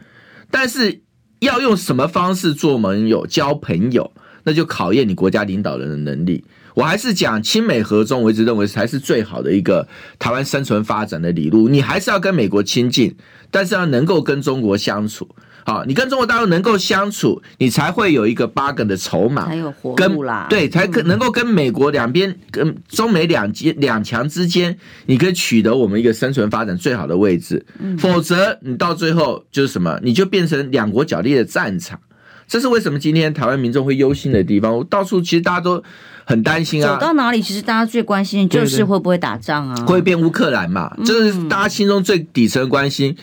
[0.51, 0.99] 但是
[1.39, 4.11] 要用什么方式做盟友、交朋友，
[4.43, 6.43] 那就考验你国家领导人的能力。
[6.73, 9.87] 我还是讲亲美和中，我一直认为才是最好的一个
[10.19, 11.69] 台湾生存发展的理路。
[11.69, 13.15] 你还是要跟美国亲近，
[13.49, 15.29] 但是要能够跟中国相处。
[15.65, 20.45] 好，你跟中国大陆能够相处，你才会有一个八个的筹码，才有活路啦。
[20.47, 27.65] 对，才可能够跟美国两边、跟中美两间两强之间，你可以取得我们一个生存发展最好的位置。
[27.97, 29.99] 否则，你到最后就是什么？
[30.03, 31.99] 你就变成两国角力的战场。
[32.47, 34.77] 这是为什么今天台湾民众会忧心的地方。
[34.77, 35.83] 我到处其实大家都
[36.25, 36.93] 很担心啊。
[36.93, 39.75] 走到哪里，其实大家最关心就是会不会打仗啊？
[39.87, 40.95] 会变乌克兰嘛？
[41.03, 43.17] 这是大家心中最底层的关心。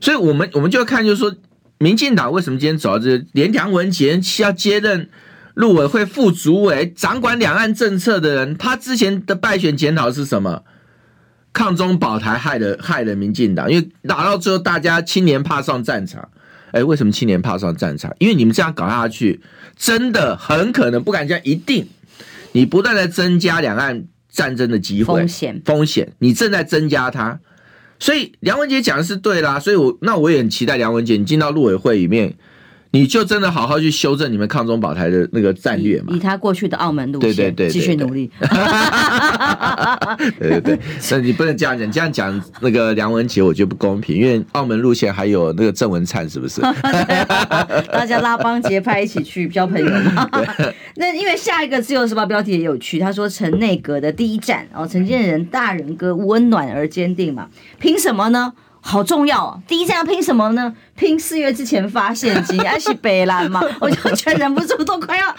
[0.00, 1.34] 所以我们我们就要看，就是说，
[1.82, 5.08] 民进党为什么今天走到这个，连梁文杰要接任
[5.54, 10.62] 陆委会副主委，掌管两岸政策的人，他之前的败选检讨是什么？
[11.54, 16.28] 抗中保台害了害了民进党，因为打到最后，大家青年怕上战场。
[16.72, 18.14] 哎，为什么青年怕上战场？
[18.18, 19.40] 因为你们这样搞下去，
[19.74, 21.88] 真的很可能不敢讲，一定
[22.52, 27.40] 你不断的增加两岸战争的机会风险，风险，你正在增加它。
[28.00, 32.34] 所以梁文杰讲的是对啦，所以我那我也很期待梁文杰你进到陆委会里面。
[32.92, 36.12] 你就真的好好去修正你们抗中保台的那个战略嘛？
[36.12, 38.28] 以他过去的澳门路线，对对对，继续努力。
[40.38, 46.60] 对对 对，那你不能这样讲，这样讲那个梁文杰我觉得不公平，因为澳门路线还有那个郑文灿，是不是？
[47.92, 50.28] 大家拉帮结派一起去交朋友嘛。
[50.96, 57.48] 那因为下一个自由时报标题也有趣，他说陈内阁的第一站哦，陈建仁大人哥温暖而坚定嘛，
[57.78, 58.54] 凭什么呢？
[58.82, 59.60] 好重要哦！
[59.68, 60.74] 第一站要拼什么呢？
[61.00, 63.60] 拼四月之前发现金，还是北蓝嘛？
[63.80, 65.34] 我就觉得忍不住都快要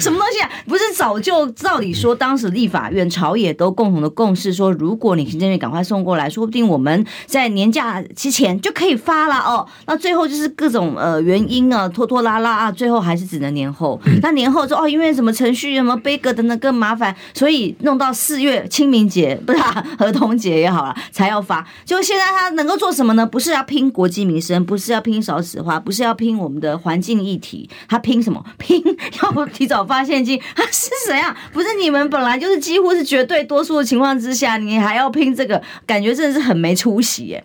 [0.00, 0.50] 什么东西啊？
[0.66, 9.66] 不是早就照理说，当时立法院朝野都共同的共识说，如果你行政院赶快送过来，说不定我们在年假之前就可以发了哦。
[9.86, 14.00] 那最后就是各种呃原因啊，拖拖拉拉啊，最后还是只能年后。
[14.22, 21.66] 那年后说哦，因为什么程序什么杯葛等等更麻烦，所以弄到四月清明节不是啊 儿童节也好了才要发。
[21.84, 22.86] 就现在他能够做。
[22.86, 23.26] 做什么呢？
[23.26, 28.44] 不是要拼国计民生，不是要拼少子化，不是要拼我们的环境议题，他拼什么？
[28.58, 28.82] 拼
[29.22, 30.40] 要提早发现金？
[30.56, 31.36] 他是谁啊？
[31.52, 35.62] 不是你们本来就是几乎是绝对多数的情况之下，你还要拼这个？
[35.86, 37.44] 感觉真的是很没出息耶。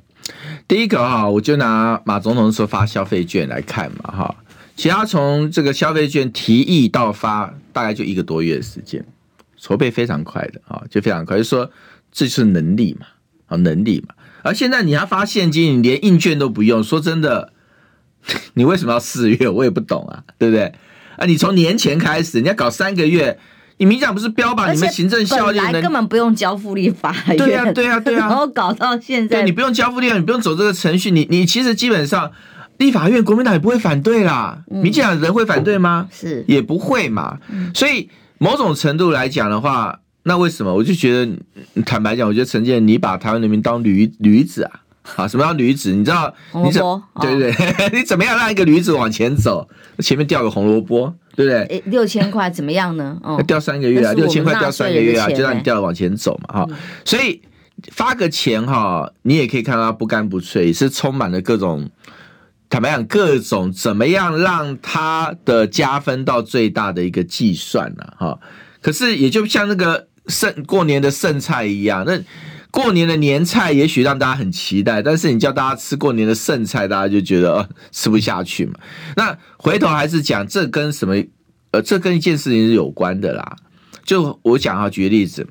[0.68, 4.36] 第一个哈，我就拿马总统说发消费券来看嘛哈，
[4.76, 9.06] 其他从这个消费券提议到发，大概就一个多月的时间，
[9.58, 11.70] 筹备非常快的啊，就非常快，就说
[12.12, 13.06] 这就是能力嘛，
[13.48, 14.16] 啊，能力嘛。
[14.44, 16.84] 而现在你要发现金，你连印券都不用。
[16.84, 17.52] 说真的，
[18.56, 19.48] 你为什么要四月？
[19.48, 20.74] 我也不懂啊，对不对？
[21.18, 23.38] 啊，你从年前开始，你要搞三个月，
[23.78, 25.82] 你明讲不是标榜你们行政效率能？
[25.82, 27.38] 根本不用交付立法院。
[27.38, 28.28] 对呀、啊，对呀、啊，对呀、啊。
[28.30, 32.32] 然后搞到现在，对，你不用交付立法，你不用走这个程序，你你其实基本上
[32.78, 34.64] 立法院国民党也不会反对啦。
[34.72, 36.08] 嗯、民进党人会反对吗？
[36.12, 37.38] 是，也不会嘛。
[37.74, 40.00] 所以某种程度来讲的话。
[40.24, 40.74] 那为什么？
[40.74, 44.72] 我就觉得，坦白讲，我觉得陈建，你把台湾人民当驴驴子啊？
[45.16, 45.92] 啊，什么叫驴子？
[45.94, 46.32] 你知道？
[46.52, 49.68] 红萝卜，对对对，哦、 你怎么样让一个驴子往前走？
[49.98, 51.84] 前面掉个红萝卜，对不对？
[51.88, 53.18] 六千块怎么样呢？
[53.24, 56.78] 哦，掉三个月啊，六千块掉三个月啊，就让你掉往前走嘛，哈、嗯。
[57.04, 57.42] 所以
[57.92, 61.90] 发个钱哈，你也可以看到他不干不脆，是充满了各种，
[62.70, 68.06] 坦白讲，各种怎么样让他的加分到最大的一个计算呢？
[68.18, 68.40] 哈。
[68.82, 72.22] 可是也就像那个剩过年的剩菜一样，那。
[72.74, 78.76] 过年的年菜也许让大家很期待，但是你叫大家吃过年的剩菜，大家就觉得、呃、吃不下去嘛。
[79.18, 81.22] 那回头还是讲这跟什么？
[81.72, 83.58] 呃，这跟一件事情是有关的啦。
[84.06, 85.46] 就我讲哈，举个例子，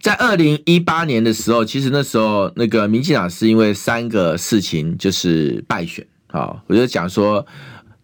[0.00, 6.62] 在二零一八年的时候，其实那时候那个民进党是因为三个事情就是败选啊。
[6.66, 7.46] 我就讲说，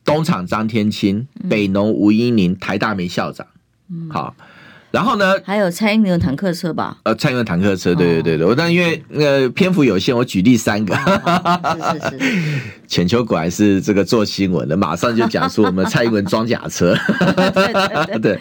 [0.05, 3.47] 东厂张天青、北农吴英宁、台大梅校长，
[4.11, 4.37] 好。
[4.95, 5.35] 然后呢？
[5.45, 6.97] 还有蔡英文坦克车吧？
[7.03, 8.47] 呃，蔡英文坦克车，对对对对。
[8.47, 10.95] 我、哦、但因为那个篇幅有限，我举例三个。
[10.95, 12.61] 哦、是是是。
[12.87, 16.95] 浅秋果然是这个做新闻的，马上就讲述我们蔡英文装甲车。
[17.19, 18.41] 对 对对， 对。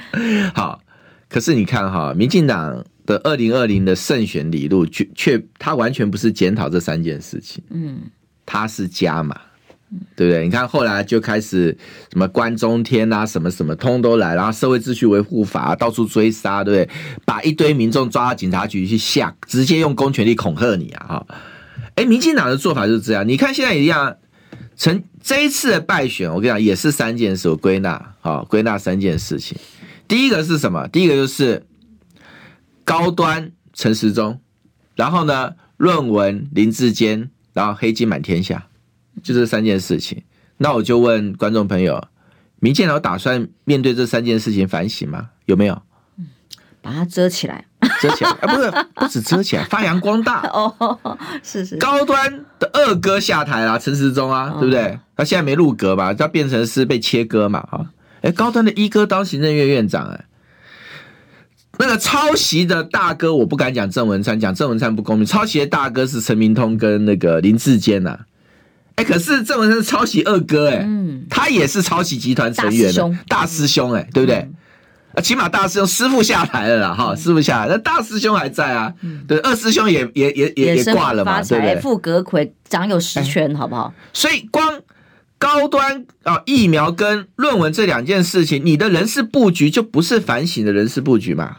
[0.54, 0.80] 好，
[1.28, 7.64] 可是你看哈，民进党的二零二零的胜选理路，却却他完全不是检讨这三件事情。
[7.72, 7.98] 嗯。
[8.46, 9.36] 他是加码。
[10.16, 10.44] 对不对？
[10.44, 11.78] 你看后来就开始
[12.12, 16.96] 什么关中天啊，什么什么通都来，然后社会秩序维护法到处追杀，对不对？
[17.26, 21.06] 把一堆民众抓到警察局去吓，直接用公权力恐吓你啊！
[21.08, 21.28] 哈，
[21.96, 23.28] 哎，民进党的做法就是这样。
[23.28, 24.18] 你看现在一样，
[24.76, 29.58] 成这一次的败选，我跟你讲也是三件事，我归纳啊，归纳三件事情。
[30.08, 30.88] 第一个是什么？
[30.88, 31.66] 第一个就是
[32.84, 34.40] 高端陈时中，
[34.96, 38.68] 然后呢，论文林志坚，然后黑金满天下。
[39.22, 40.24] 就这三件事情，
[40.58, 42.04] 那我就问观众朋友，
[42.60, 45.30] 民进党打算面对这三件事情反省吗？
[45.46, 45.82] 有没有？
[46.82, 47.66] 把它遮起来，
[48.02, 51.00] 遮起来，啊、不是不止遮起来，发扬光大哦，
[51.42, 51.78] 是是。
[51.78, 55.00] 高端的二哥下台了，陈时中啊，对不对？
[55.16, 57.86] 他现在没入阁吧，他变成是被切割嘛，哈。
[58.20, 60.26] 哎，高端的一哥当行政院院长，哎，
[61.80, 65.26] 那个抄袭的大哥，我不敢讲郑文灿，讲郑文灿不公平。
[65.26, 68.20] 抄袭的大哥是陈明通跟那个林志坚呐。
[68.96, 74.48] 哎，可是郑文灿是抄袭二哥哎，嗯，他也是抄袭集团成员的大师兄哎，对不对？
[75.16, 78.94] 啊，起码大师兄师傅下台了啦，哈，师傅下来，那大师兄还在啊，
[79.28, 81.80] 对，二师兄也也也也也挂了嘛，对不对？
[81.80, 83.94] 副阁揆掌有实权，好不好？
[84.14, 84.82] 所以光
[85.38, 91.58] 高端啊疫苗跟论文这两件事情，你的人事布局就不是反省的人事布局嘛？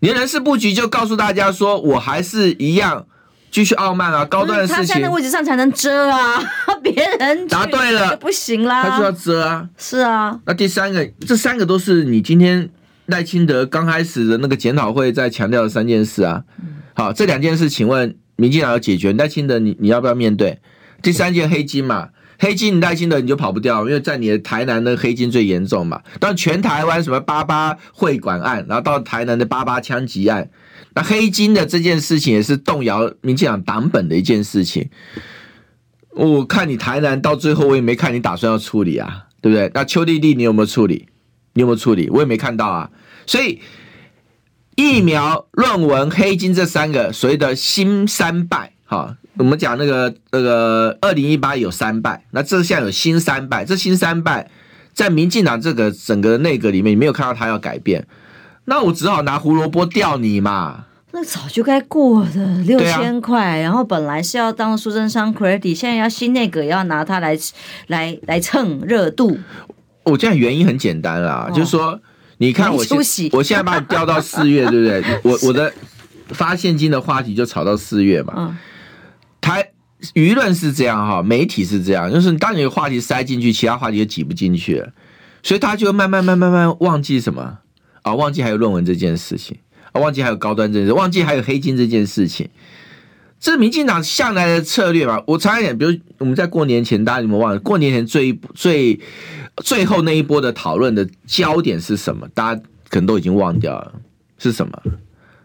[0.00, 3.06] 你的人事布局就告诉大家说，我还是一样。
[3.50, 6.40] 继续傲慢啊，高端的事情，他在那位置上才能遮啊，
[6.82, 10.38] 别人答对了就不行啦，他就要遮啊，是啊。
[10.44, 12.68] 那第三个，这三个都是你今天
[13.06, 16.42] 赖清德刚开始的那个检讨会在强调的三件事啊。
[16.94, 20.60] 好，这两件事，请问民进党要解决，赖清德你你要不要面对？
[21.02, 26.02] 第三件黑金嘛，黑金你带金的你就跑不掉，因为在你的台南的黑金最严重嘛。
[26.20, 30.50] 但全台湾什么八八会馆案，然后到台南的八八枪击案。
[30.94, 34.88] 那黑金的这件事情也是动摇民进党党本的一件事情。
[36.12, 39.70] 我看你台南到最后，我也没看你打算要处理啊，对不对？
[39.74, 41.08] 那邱弟弟你有没有处理？
[41.52, 42.08] 你有没有处理？
[42.10, 42.90] 我也没看到啊。
[43.26, 43.60] 所以
[44.76, 54.50] 疫苗、论文、黑金这三个所谓的新三败，哈，我们讲那个那个二零一八有三败，那这现在有新三败，这新三败
[54.94, 58.06] 在民进党这个整个内阁里面，你没有看到他要改变。
[58.64, 60.86] 那我只好拿胡萝卜吊你嘛。
[61.12, 67.38] 那早就该过的六千块，啊、然后本来是要当苏贞昌 credit，现在要新内阁也要拿它来
[67.86, 69.38] 来来蹭热度。
[70.02, 71.98] 我这样原因很简单啦，哦、就是说，
[72.36, 75.20] 你看我现我现在把你调到四月，对不对？
[75.22, 75.72] 我我的
[76.28, 78.34] 发现金的话题就炒到四月嘛。
[78.36, 78.56] 嗯、
[79.46, 79.70] 台
[80.14, 84.92] 舆论是这样哈，媒体是这样，就是当你的话题塞进去，其他话题就挤不进去了，
[85.40, 87.58] 所以他就慢慢慢慢慢忘记什么。
[88.02, 89.56] 啊，忘记还有论文这件事情，
[89.92, 92.48] 啊，忘记还有高端政治，忘记还有黑金这件事情，
[93.38, 95.22] 这民进党向来的策略嘛。
[95.26, 97.58] 我常讲，比如我们在过年前，大家有没有忘了？
[97.60, 99.00] 过年前最最
[99.56, 102.28] 最后那一波的讨论的焦点是什么？
[102.34, 103.94] 大家可能都已经忘掉了，
[104.38, 104.82] 是什么？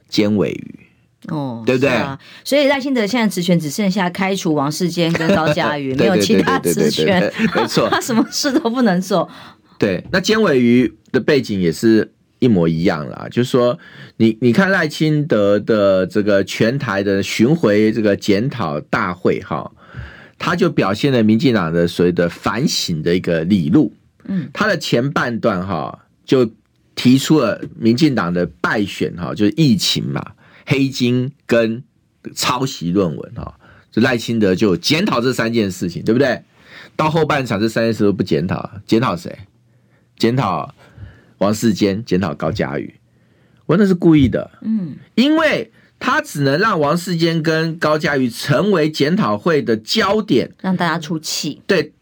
[0.09, 0.79] 尖尾鱼
[1.27, 1.89] 哦，对不对？
[1.89, 9.29] 啊、所以赖清德现在职权只剩下开除王世坚跟高嘉 瑜，没有其他职权， 没错， 他什么事都不能做。
[9.77, 12.11] 对，那尖尾鱼的背景也是。
[12.43, 13.77] 一模一样啦，就是说
[14.17, 19.71] 你，你你看赖清德的这个全台的巡回这个检讨大会哈，
[20.39, 23.93] 他就表现了民进党的所谓的反省的一个理路。
[24.25, 26.49] 嗯，他的前半段哈就
[26.95, 30.25] 提出了民进党的败选哈，就是疫情嘛、
[30.65, 31.83] 黑金跟
[32.35, 33.59] 抄袭论文哈，
[33.91, 36.43] 这赖清德就检讨这三件事情，对不对？
[36.95, 39.39] 到后半场这三件事都不检讨，检讨谁？
[40.17, 40.73] 检讨
[41.39, 42.95] 王世坚，检讨高嘉瑜。
[43.65, 51.93] 我那是故意的，嗯，因为他只能让王世坚跟高嘉瑜成为检讨会的焦点，让大家出气，对，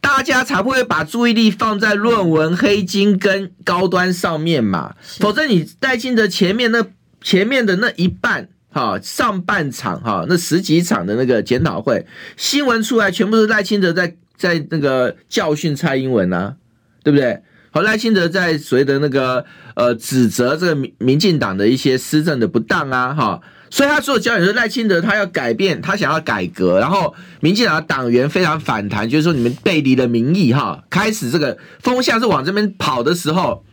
[0.00, 4.96] 大家才不会把注意力放在论文黑金跟高端上面嘛。
[5.00, 6.86] 否则你赖清德前面那
[7.26, 8.48] 前面的那一半。
[8.68, 12.04] 哈，上半场哈，那十几场的那个检讨会
[12.36, 16.56] 新闻出来，全部是赖清德在在那个教训蔡英文啊，
[17.02, 17.40] 对不对？
[17.70, 19.46] 好，赖清德在随着那个
[19.76, 33.64] 呃指责这个民民进党的一些施政的不当啊，哈，所以他所有焦点是赖清德他要改变，他想要改革，然后民进党的党员非常反弹，就是说你们背离了民意哈，开始这个风向是往这边跑的时候，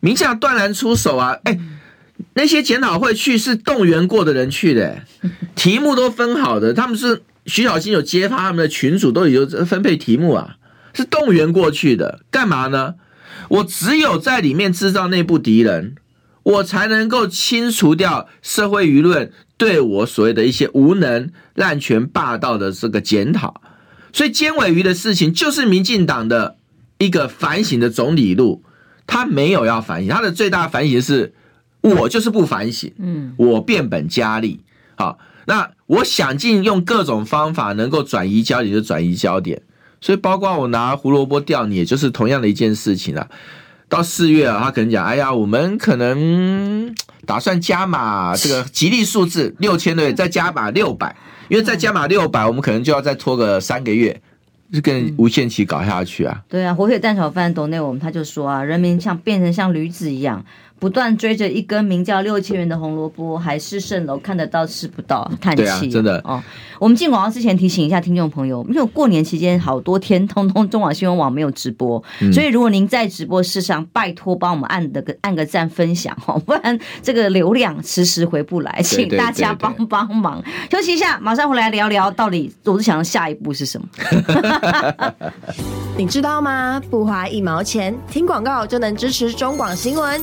[0.00, 1.58] 民进党断然出手啊，哎。
[2.34, 5.02] 那些检讨会去是动员过的人去的，
[5.56, 10.56] 题目都分好的，他们是徐小新有揭发他们的群主都有分配题目啊，
[10.92, 12.94] 是动员过去的，干嘛呢？
[13.48, 15.94] 我只有在里面制造内部敌人，
[16.42, 23.62] 我才能够清除掉社会舆论对我所谓的一些无能、滥权、霸道的这个检讨。
[24.12, 26.56] 所以尖尾鱼的事情就是民进党的
[26.98, 28.62] 一个反省的总理路，
[29.06, 31.32] 他没有要反省，他的最大反省是。
[31.82, 34.60] 我就是不反省，嗯，我变本加厉，
[34.96, 39.62] 好，那我想尽用各种方法能够转移焦点就转移焦点，
[40.00, 43.28] 所以包括我拿胡萝卜钓你，也就是同样的一件事情啊。
[43.88, 46.92] 到四月啊，他可能讲，哎呀，我们可能
[47.24, 51.14] 打算加码这个吉利数字六千对，再加码六百，
[51.48, 54.20] 因为再加码六百，我们可能就要再拖个三个月，
[54.72, 56.42] 就跟无限期搞下去啊。
[56.48, 60.44] 对啊，火腿蛋炒饭懂内我们他就说啊，人民像变成像驴子一样。
[60.78, 65.64] 不断追着一根名叫六千元的红萝卜，海市蜃楼，看得到吃不到，叹气。
[65.64, 66.42] 啊，真的哦。
[66.78, 80.44] 我们进广告之前提醒一下听众朋友，因为过年期间好多天通通中广新闻网没有直播，嗯、所以如果您在直播室上，拜托帮我们按的个 按个赞分享哦，不然这个流量迟迟回不来，请大家帮帮忙。
[80.70, 83.88] 休息一下，马上回来聊聊到底罗志祥的下一步是什么？
[85.96, 86.78] 你知道吗？
[86.90, 90.22] 不花一毛钱，听广告就能支持中广新闻。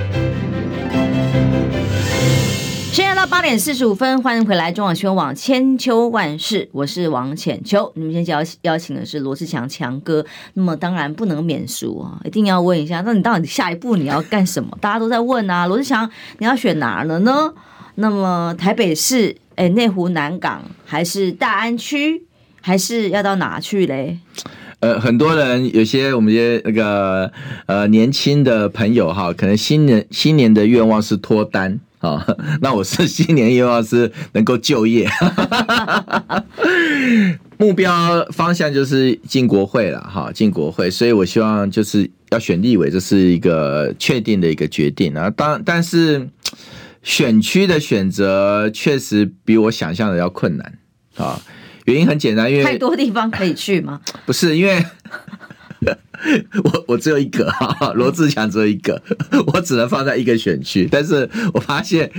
[2.91, 7.89] 现在到八点四十五分，欢迎回来中广新闻网千秋万世，我是王浅秋。
[7.95, 10.25] 你们今天邀邀请的是罗志强强哥，
[10.55, 14.77] 那么当然不能免俗啊，一定要问一下，那你到底下一步你要干什么？
[14.81, 17.53] 大家都在问啊，罗志强你要选哪儿了呢？
[17.95, 22.25] 那么台北市、哎内湖南港，还是大安区，
[22.59, 24.19] 还是要到哪去嘞？
[24.81, 27.31] 呃，很多人有些我们这些那个
[27.67, 31.79] 呃年轻的朋友哈，可能新年新年的愿望是脱单。
[32.01, 32.19] 好，
[32.61, 35.07] 那我是新年愿望是能够就业，
[37.57, 45.29] 目标方向就是进国会了哈，进国会，所以我希望就是要选立委，这是一个确定的一个决定啊。
[45.29, 46.27] 当但是
[47.03, 50.79] 选区的选择确实比我想象的要困难
[51.17, 51.39] 啊，
[51.85, 54.01] 原因很简单，因为太多地方可以去吗？
[54.25, 54.83] 不是因为。
[56.63, 59.01] 我我只有一个哈， 罗志强只有一个，
[59.53, 60.87] 我只能放在一个选区。
[60.91, 62.09] 但是我发现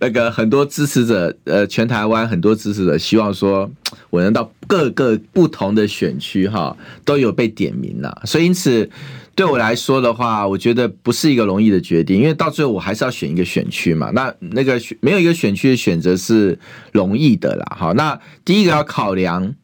[0.00, 3.70] 那个很多支持者，呃，全台湾很多支持者希望说，
[4.10, 8.22] 我能到各个不同的选区哈，都有被点名了。
[8.24, 8.90] 所以因此
[9.36, 14.10] 对我来说的话，我觉得不是一个容易的决定，因为到最后我还是要选一个选区嘛。
[14.10, 16.58] 那那个没有一个选区的选择是
[16.90, 17.76] 容易的啦。
[17.78, 19.54] 好，那第一个要考量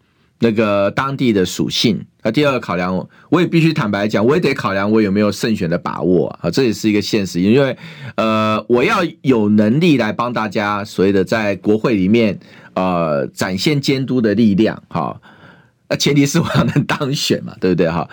[0.40, 2.04] 那个当地的属性。
[2.22, 7.76] 那第二个考量，我也必须坦白讲，我也得考量我有没有胜选的把握啊，这也是一个现实，因为
[8.16, 12.38] 呃，我要有能力来帮大家所谓的在国会里面
[12.74, 15.18] 呃展现监督的力量，哈，
[15.88, 18.06] 那前提是我要能当选嘛， 对不对哈？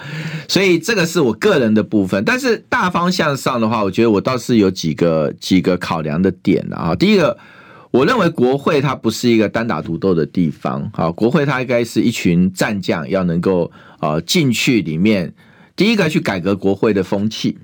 [0.47, 7.37] 所以这个是我个人的部分，但是大方向上的话，我觉得我倒是有几个几个考量的点啊，第一个。
[7.95, 15.33] 我认为国会它不是一个单打独斗的地方，好，国会它应该是一群战将，要能够啊进去里面，
[15.77, 17.57] 第一个去改革国会的风气，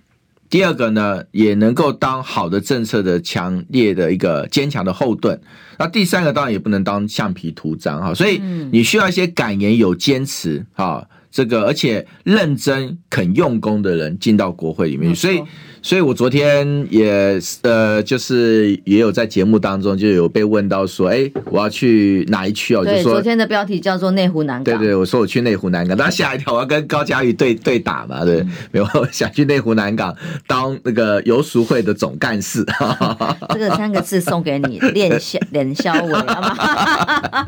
[0.49, 5.37] 第二个呢也能够当好的政策的强烈的一个坚强的后盾，
[5.77, 15.41] 那第三个当然也不能当橡皮图章哈，所以你需要一些敢言有坚持哈这个而且认真肯用功的人进到国会里面，所以。
[15.83, 22.85] 所以我昨天也呃，就是也有在节目当中就有被问到说，哎、欸，我要去哪一区哦？
[22.85, 24.77] 就说昨天的标题叫做内湖南港。
[24.77, 28.23] 对对，我说我去内湖南港，大家吓一跳，我要跟高嘉瑜对对打嘛？
[28.23, 30.15] 对，没有想去内湖南港
[30.45, 32.63] 当那个游俗会的总干事。
[33.49, 36.55] 这个三个字送给你，练肖练肖伟，好吗？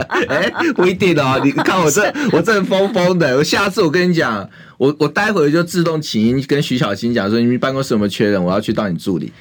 [0.28, 4.50] 哎，不一定哦，你看我这我这疯疯的，我下次我跟你讲。
[4.84, 8.44] 我我待会就自动请缨跟徐小新讲说，你们办公室有没有缺人？
[8.44, 9.32] 我要去当你助理。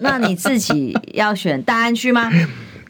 [0.00, 2.30] 那你自己要选大安区吗？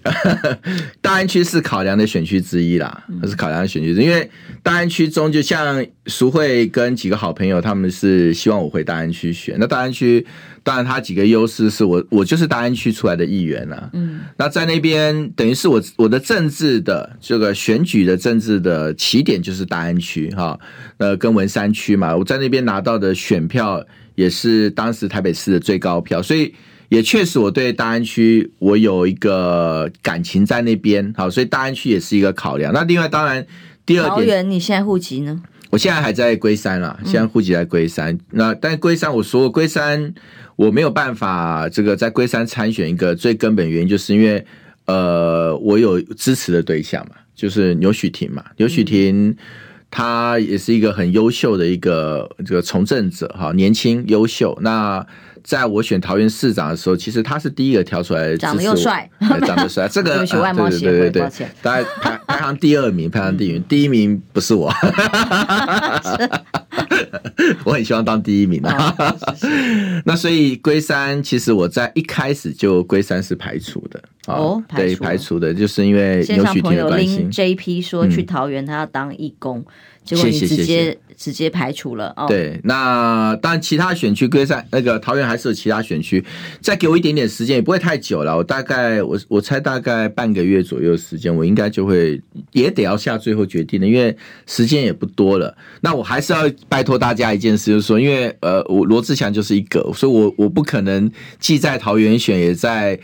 [1.01, 4.31] 大安区是考量的选区之一啦，是考量的选区，因为
[4.63, 9.57] 大安区中就像淑慧跟几个好朋友，他们是希望我回大安区选。
[9.59, 10.27] 那大安区。
[10.65, 13.91] 当然，他几个优势是我，我就是大安区出来的议员啊。
[13.95, 20.57] 嗯，那在那边等于是我我的政治的这个选举的政治的起点就是大安区哈，
[20.99, 23.85] 呃，跟文山区嘛，我在那边拿到的选票
[24.15, 26.55] 也是当时台北市的最高票，所以
[26.93, 32.71] 也确实我对大安区我有一个感情在那边，好，所以大安区也是一个考量。
[32.75, 33.47] 那另外，当然
[33.87, 35.43] 第二点，桃园你现在户籍呢？
[35.71, 38.13] 我现在还在龟山了，现在户籍在龟山。
[38.13, 40.13] 嗯、那但龟山，我说龟山。
[40.57, 44.45] 我没有办法，这个在龟山参选一个最根本原因，就是因为
[44.85, 48.45] 呃，我有支持的对象嘛，就是牛许婷嘛。
[48.59, 49.35] 牛煦庭
[49.91, 54.57] 他也是一个很优秀的一个这个从政者哈，年轻优秀。
[54.61, 55.05] 那
[55.43, 59.09] 在我选桃园市长的时候，其实他是第一个挑出来的，长得又帅，
[59.47, 59.89] 长得帅。
[59.89, 64.73] 这个 对对对对对，大概排排行第二名，排行第一名，第一名不是我。
[67.65, 68.95] 我很希望当第一名啊！
[70.05, 77.27] 那所以龟山其实我在一开始就龟山是排除的哦，对，排除的，就是因为有许婷的关系。
[77.31, 79.65] JP 说去桃园他要当义工。
[80.05, 82.27] 结果你直接谢谢谢谢直接排除了哦。
[82.27, 86.25] 对，那当然其他选区龟山那个桃园还是有其他选区，
[86.61, 88.37] 再给我一点点时间也不会太久了。
[88.37, 92.21] 我大概我我猜大概半个月左右时间，我应该就会
[92.53, 95.57] 也得要下最后决定了，因为时间也不多了。
[95.81, 102.99] 那我还是要拜托大家一件事，就是说，因为呃，我罗志祥就是一个，所以我我不可能既在桃园选也在。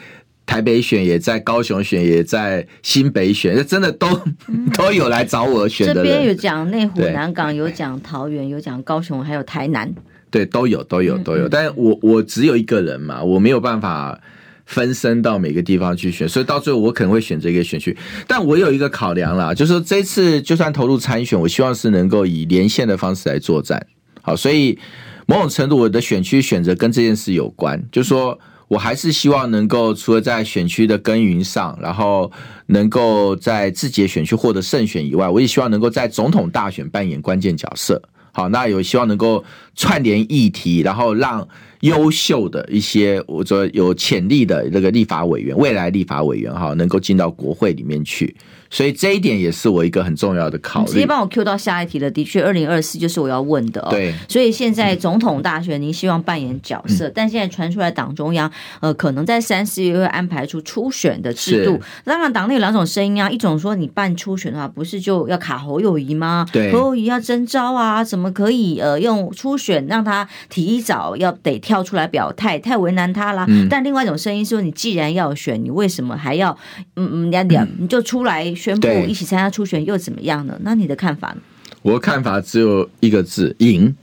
[0.49, 4.09] 台北选也在，高雄选也在，新北选， 真的都
[4.73, 5.97] 都有来找我选的。
[5.97, 9.95] 这边有讲内湖南港，有讲桃园，有讲高雄，还有台南。
[10.31, 11.47] 对，都有，都有，都有。
[11.51, 14.19] 但是我我只有一个人嘛，我没有办法
[14.65, 17.95] 分身到每个地方去选，所以到最后我可能会选择一个选区。
[18.27, 23.87] 但我有一个考量啦，就是说这次就算投入参选，我希望是能够以连线的方式来作战。
[24.23, 24.79] 好，所以
[25.27, 28.39] 某种程度我的选区选择跟这件事有关，就是说。
[28.69, 32.31] 我还是希望能够除了在选区的耕耘上，然后
[32.67, 38.01] 能够在自己的选区获得胜选以外，我也希望能够在总统大选扮演关键角色。
[38.31, 39.43] 好，那有希望能够
[39.75, 41.49] 串联议题，然后让
[41.81, 48.37] 优秀的一些我说有潜力的这个立法委员，未来立法委员哈，能够进到国会里面去。
[48.71, 50.91] 所以这一点也是我一个很重要的考虑。
[50.91, 53.89] 直接帮我 Q 到下一题了，的确，二零二四就是我要问的哦。
[53.91, 54.15] 对。
[54.29, 58.51] 所以现在总统大选，您希望扮演角色，嗯、但现在传出来党中央
[58.81, 61.81] 呃，可能在三四月会安排出初选的制度。
[62.05, 66.47] 当然，党内有两种声音啊，一种说你办初选的话，不是就要卡侯友谊吗？
[66.53, 66.73] 对。
[66.73, 73.45] 侯友谊要征召啊，怎么可以呃用初选让他提早要得跳出来表态，太为难他啦。
[73.49, 76.57] 嗯、但另外一种声音说，你既然要选，你为什么还要
[76.97, 80.59] 嗯嗯两点 你就出来宣布一起参加初选又怎么样呢？
[80.63, 81.39] 那你的看法呢？
[81.83, 83.95] 我的看法只有一个字：赢。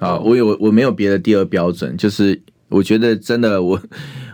[0.00, 2.38] 啊，我有我没有别的第二标准，就是
[2.68, 3.80] 我觉得真的，我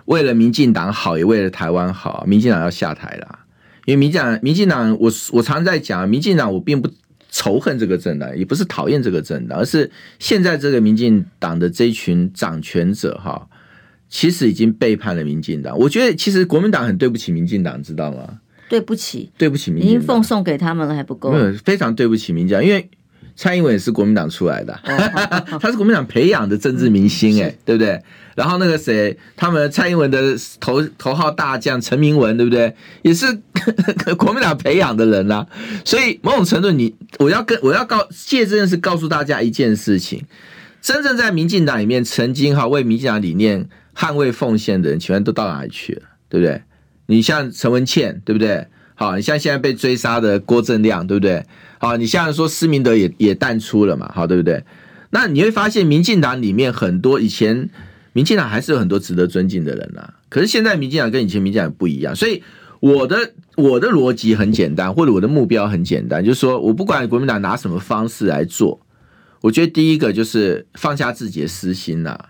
[0.06, 3.40] 为了民进党好，也为了台湾好，民进党要下台啦。
[3.84, 6.90] 因为民进党，民进党，我我常在讲，民进党我并不
[7.30, 13.46] 仇恨这个政党，也不是讨厌这个政党，而是现在这个民进党的这一群掌权者哈，
[14.08, 15.78] 其实已经背叛了民进党。
[15.78, 18.40] 我觉得其实国民党很对不起民进党，知道吗？
[18.70, 21.32] 对不起，对不起民进党，已经奉送给他们了还不够。
[21.32, 22.88] 嗯，非常对不起民进党，因为
[23.34, 28.00] 蔡英文也是国民党出来的，哦、 他是国民党培养的政治明星，哎、嗯，对不对？
[28.36, 32.72] 然后那个谁，他们蔡英文的头头号大将陈明文，对不对？
[33.02, 33.26] 也是
[34.16, 35.44] 国民党培养的人啊。
[35.84, 40.22] 所以某种程度你，你我要跟我要告借这件事告诉大家一件事情：
[40.80, 46.02] 真正在民进党里面曾经哈为民进党理念捍卫奉献的人，请问都到哪里去了？
[46.28, 46.62] 对不对？
[47.10, 48.68] 你像陈文茜，对不对？
[48.94, 51.44] 好，你像现在被追杀的郭正亮，对不对？
[51.78, 54.62] 好，你像说施明德也也淡出了嘛，好，对不对？
[55.10, 57.68] 那你会发现，民进党里面很多以前
[58.12, 62.44] 民进党还是有很多值得尊敬的人呐、可是现在民进党跟以前民进党不一样，所以
[62.78, 68.80] 我的我的逻辑很简单，或者我的目标很简单，就是说我不管国民党拿什么方式来做，
[69.40, 72.26] 我觉得第一个就是放下自己的私心呐、啊。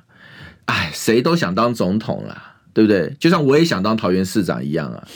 [0.64, 3.14] 哎，谁都想当总统啦，对不对？
[3.18, 5.06] 就像我也想当桃园市长一样啊。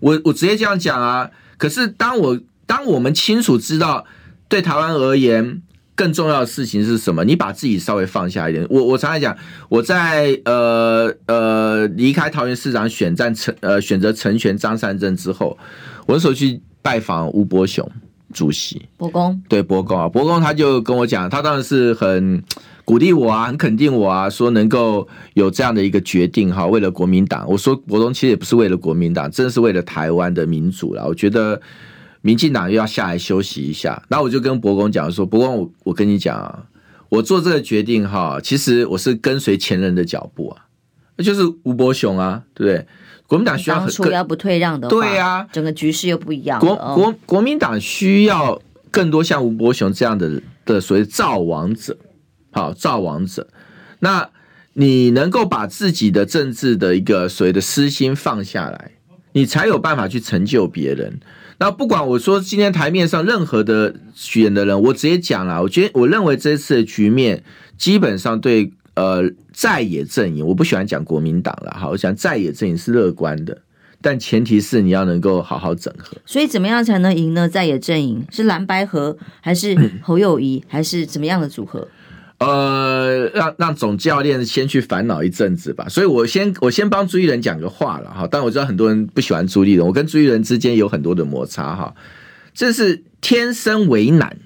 [0.00, 1.30] 我我直接这样讲啊。
[1.56, 4.04] 可是当我当我们清楚知道，
[4.48, 5.62] 对台湾而言。
[5.96, 7.24] 更重要的事情是什么？
[7.24, 8.66] 你把自己稍微放下一点。
[8.68, 9.38] 我我常常讲，
[9.68, 15.56] 我在呃呃离开桃园市长选战成呃选择成全张善政之后，
[16.06, 17.88] 我那时候去拜访吴伯雄
[18.32, 22.42] 主席，伯公对伯公啊，伯公他就跟我讲，他当然是很
[22.84, 27.44] 鼓励我啊，很肯定我啊，说能够有这样的一个决定哈，为了国民党。
[27.48, 31.06] 我说国东其实也不是为了国民党，真的是为了台湾的民主了。
[31.06, 31.60] 我觉得。
[32.26, 36.64] 民进党又要下来休息一下，那我就跟伯公讲说：“伯公，我我跟你讲啊，
[37.10, 40.64] 我做这个决定哈，其实我是跟随前人的脚步啊，
[41.18, 42.86] 那就是吴伯雄啊，对不对？
[43.26, 46.58] 国民党需要很当初要不退让的话，对啊，整个局势又不一样。
[46.60, 48.58] 国国国民党需要
[48.90, 51.94] 更多像吴伯雄这样的的所谓造王者，
[52.54, 53.48] 好造王者。
[53.98, 54.30] 那
[54.72, 58.92] 你能够把自己的政治的一个所谓的私心放下来，
[59.32, 61.20] 你才有办法去成就别人。”
[61.58, 67.44] 那不管我说今天台面上任何的选的人，我直接讲了，我觉得我认为这次的局面
[67.78, 73.56] 基本上对呃在野阵营，我不喜欢讲国民党了哈，我想在野阵营是乐观的，
[74.02, 76.16] 但前提是你要能够好好整合。
[76.26, 77.48] 所以怎么样才能赢呢？
[77.48, 81.86] 在野阵营是蓝白合，还是侯友谊，还是怎么样的组合？
[82.46, 85.88] 呃，让让总教练先去烦恼一阵子吧。
[85.88, 88.28] 所以我先我先帮朱立伦讲个话了哈。
[88.30, 91.94] 但我知道很多人不喜欢朱立伦，我跟朱立伦之间有很多的摩擦哈。
[92.52, 94.36] 这是天生为难，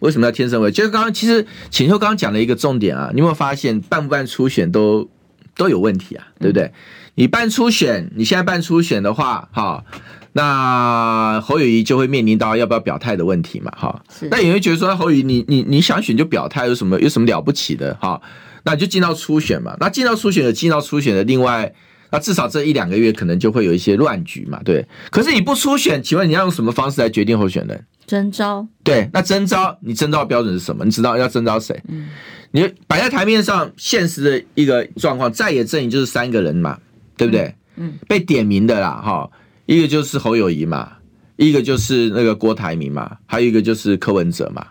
[0.00, 0.70] 为什么要天生为？
[0.70, 5.08] 就是刚刚其实浅秋刚刚讲了一个重点啊，你有没有发现办不办初选都
[5.56, 6.72] 都有问题啊，对不对？
[7.14, 9.84] 你办初选，你现在办初选的话，哈。
[10.32, 14.02] 那侯友谊就会面临到要不要表态的问题嘛，哈。
[14.30, 18.20] 那有人觉得说侯友宜，你你你想选就表态，有什么有什么了不起的哈？
[18.64, 19.76] 那就进到初选嘛。
[19.80, 21.72] 那进到初选的进到初选的，另外
[22.10, 24.86] 那至少这一两个月可能就会有一些乱局嘛，对。
[25.10, 27.86] 可是你不初选，请问你要用什么方式来决定候选人？
[28.06, 28.66] 征召。
[28.82, 30.84] 对，那征召你征召标准是什么？
[30.84, 31.78] 你知道要征召谁？
[31.88, 32.08] 嗯。
[32.50, 36.78] 你摆在台面上现实的一个状况，在野阵营就是三个人嘛，
[37.16, 37.54] 对不对？
[37.76, 37.94] 嗯。
[38.08, 39.30] 被点名的啦，哈。
[39.68, 40.92] 一个就是侯友宜嘛，
[41.36, 44.66] 一个就是那个郭台铭嘛，还有一个就是柯文哲嘛。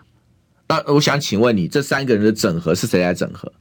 [0.66, 3.52] 那我想请问你，这三个人的整合是谁来整合？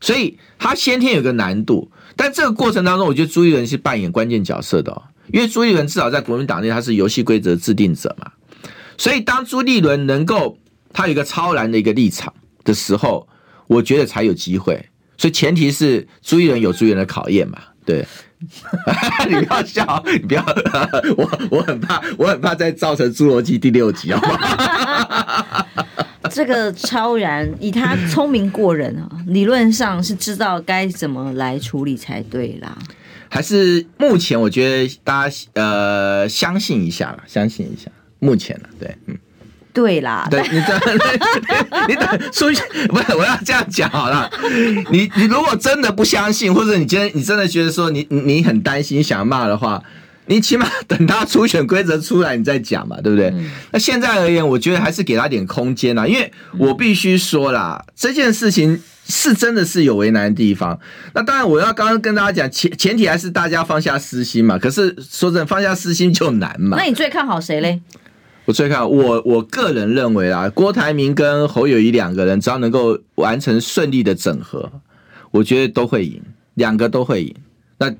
[0.00, 5.02] 所以他先天有个难度，但这个过程当中，我觉得朱立伦是扮演关键角色的哦，
[5.32, 8.30] 因为朱立伦至少在国民党内他是游戏规则制定者嘛。
[8.96, 10.56] 所以当朱立伦能够
[10.92, 13.26] 他有一个超然的一个立场的时候，
[13.66, 14.86] 我觉得才有机会。
[15.18, 18.06] 所以前提是朱立伦有朱立伦的考验嘛，对。
[19.28, 20.42] 你不要笑，你不要，
[21.16, 25.66] 我我很怕，我很怕再造成《侏罗纪》第六集，好不好？
[26.30, 32.76] 这个超然以他聪明过人啊，理论上是知道该怎么来处理才对啦。
[33.28, 39.18] 还是目前我觉得大家呃相信一下啦，相信一下，目前呢，对，嗯。
[39.72, 40.80] 对啦，对你等，
[41.88, 44.30] 你等出去，不是我要这样讲好了。
[44.90, 49.82] 你你如果真的不相信，或者你今天你真的觉得说你你很担心想骂的话，
[50.26, 53.28] 你起码 等他初选规则出来你再讲嘛，对不对？
[53.28, 60.78] 嗯、那现在而言，我觉得还是给他点空间啦，因为我必须说啦，嗯、这件事情是真的是有为难的地方。
[61.14, 64.58] 那当然，我要刚刚跟大家讲前前提还是大家放下私心嘛。
[64.58, 66.76] 可是说真的，放下私心就难嘛。
[66.76, 67.80] 那你最看好谁嘞？
[68.46, 74.70] 我最看我我个人认为啊，郭台铭跟侯友谊两个人只要能够完成顺利的整合，
[75.30, 76.20] 我觉得都会赢，
[76.54, 77.34] 两个都会赢。
[77.78, 77.90] 那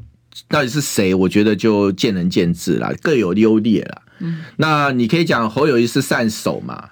[0.48, 1.14] 到底是谁？
[1.14, 4.02] 我觉得就见仁见智了，各有优劣了。
[4.18, 6.90] 嗯，那你可以讲侯友谊是善守嘛。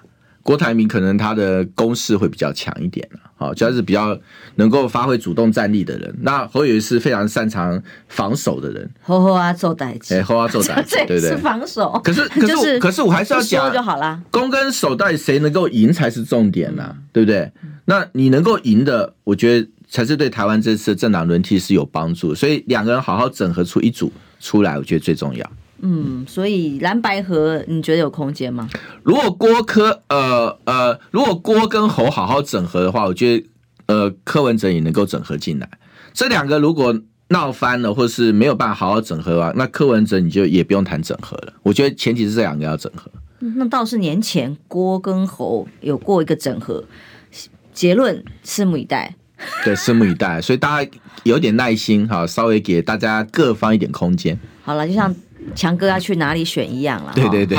[0.49, 4.19] 郭台铭可能他的攻势会比较强一点了，好，主要是比较
[4.55, 6.11] 能够发挥主动战力的人。
[6.21, 11.29] 那侯友宜是非常擅长防守的人，吼吼啊做代志，哎，好好做代志， 对不对？
[11.29, 14.19] 是防守，可是可是可是我还是要讲就好啦。
[14.31, 17.51] 攻跟守到底谁能够赢才是重点呐，对不对？
[17.85, 22.33] 那你能够赢的，我觉得才是对台湾这次政党轮替是有帮助。
[22.33, 25.47] 所以两个人好好整合出一组出来，我觉得最重要。
[25.81, 28.69] 嗯，所以蓝白合你觉得有空间吗？
[29.01, 33.47] 如果郭科呃呃，如果郭跟侯好好整合的话，我觉得
[33.87, 35.69] 呃柯文哲也能够整合进来。
[36.13, 36.93] 这两个如果
[37.29, 41.53] 闹翻了，或是没有办法好好整合的话，那柯文哲你就也不用谈整合了。
[41.63, 43.09] 我觉得前提是这两个要整合。
[43.39, 46.83] 那倒是年前郭跟侯有过一个整合，
[47.73, 49.15] 结论拭目以待。
[49.63, 50.41] 对，拭目以待。
[50.41, 50.91] 所以大家
[51.23, 54.37] 有点耐心哈，稍微给大家各方一点空间。
[54.63, 55.15] 好了，就像。
[55.55, 57.11] 强哥要去哪里选一样了。
[57.15, 57.57] 对对对，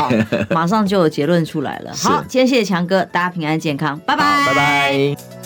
[0.51, 1.93] 马上就有结论出来了。
[1.95, 5.40] 好，今天谢谢强哥，大家平安健康，拜拜，拜拜。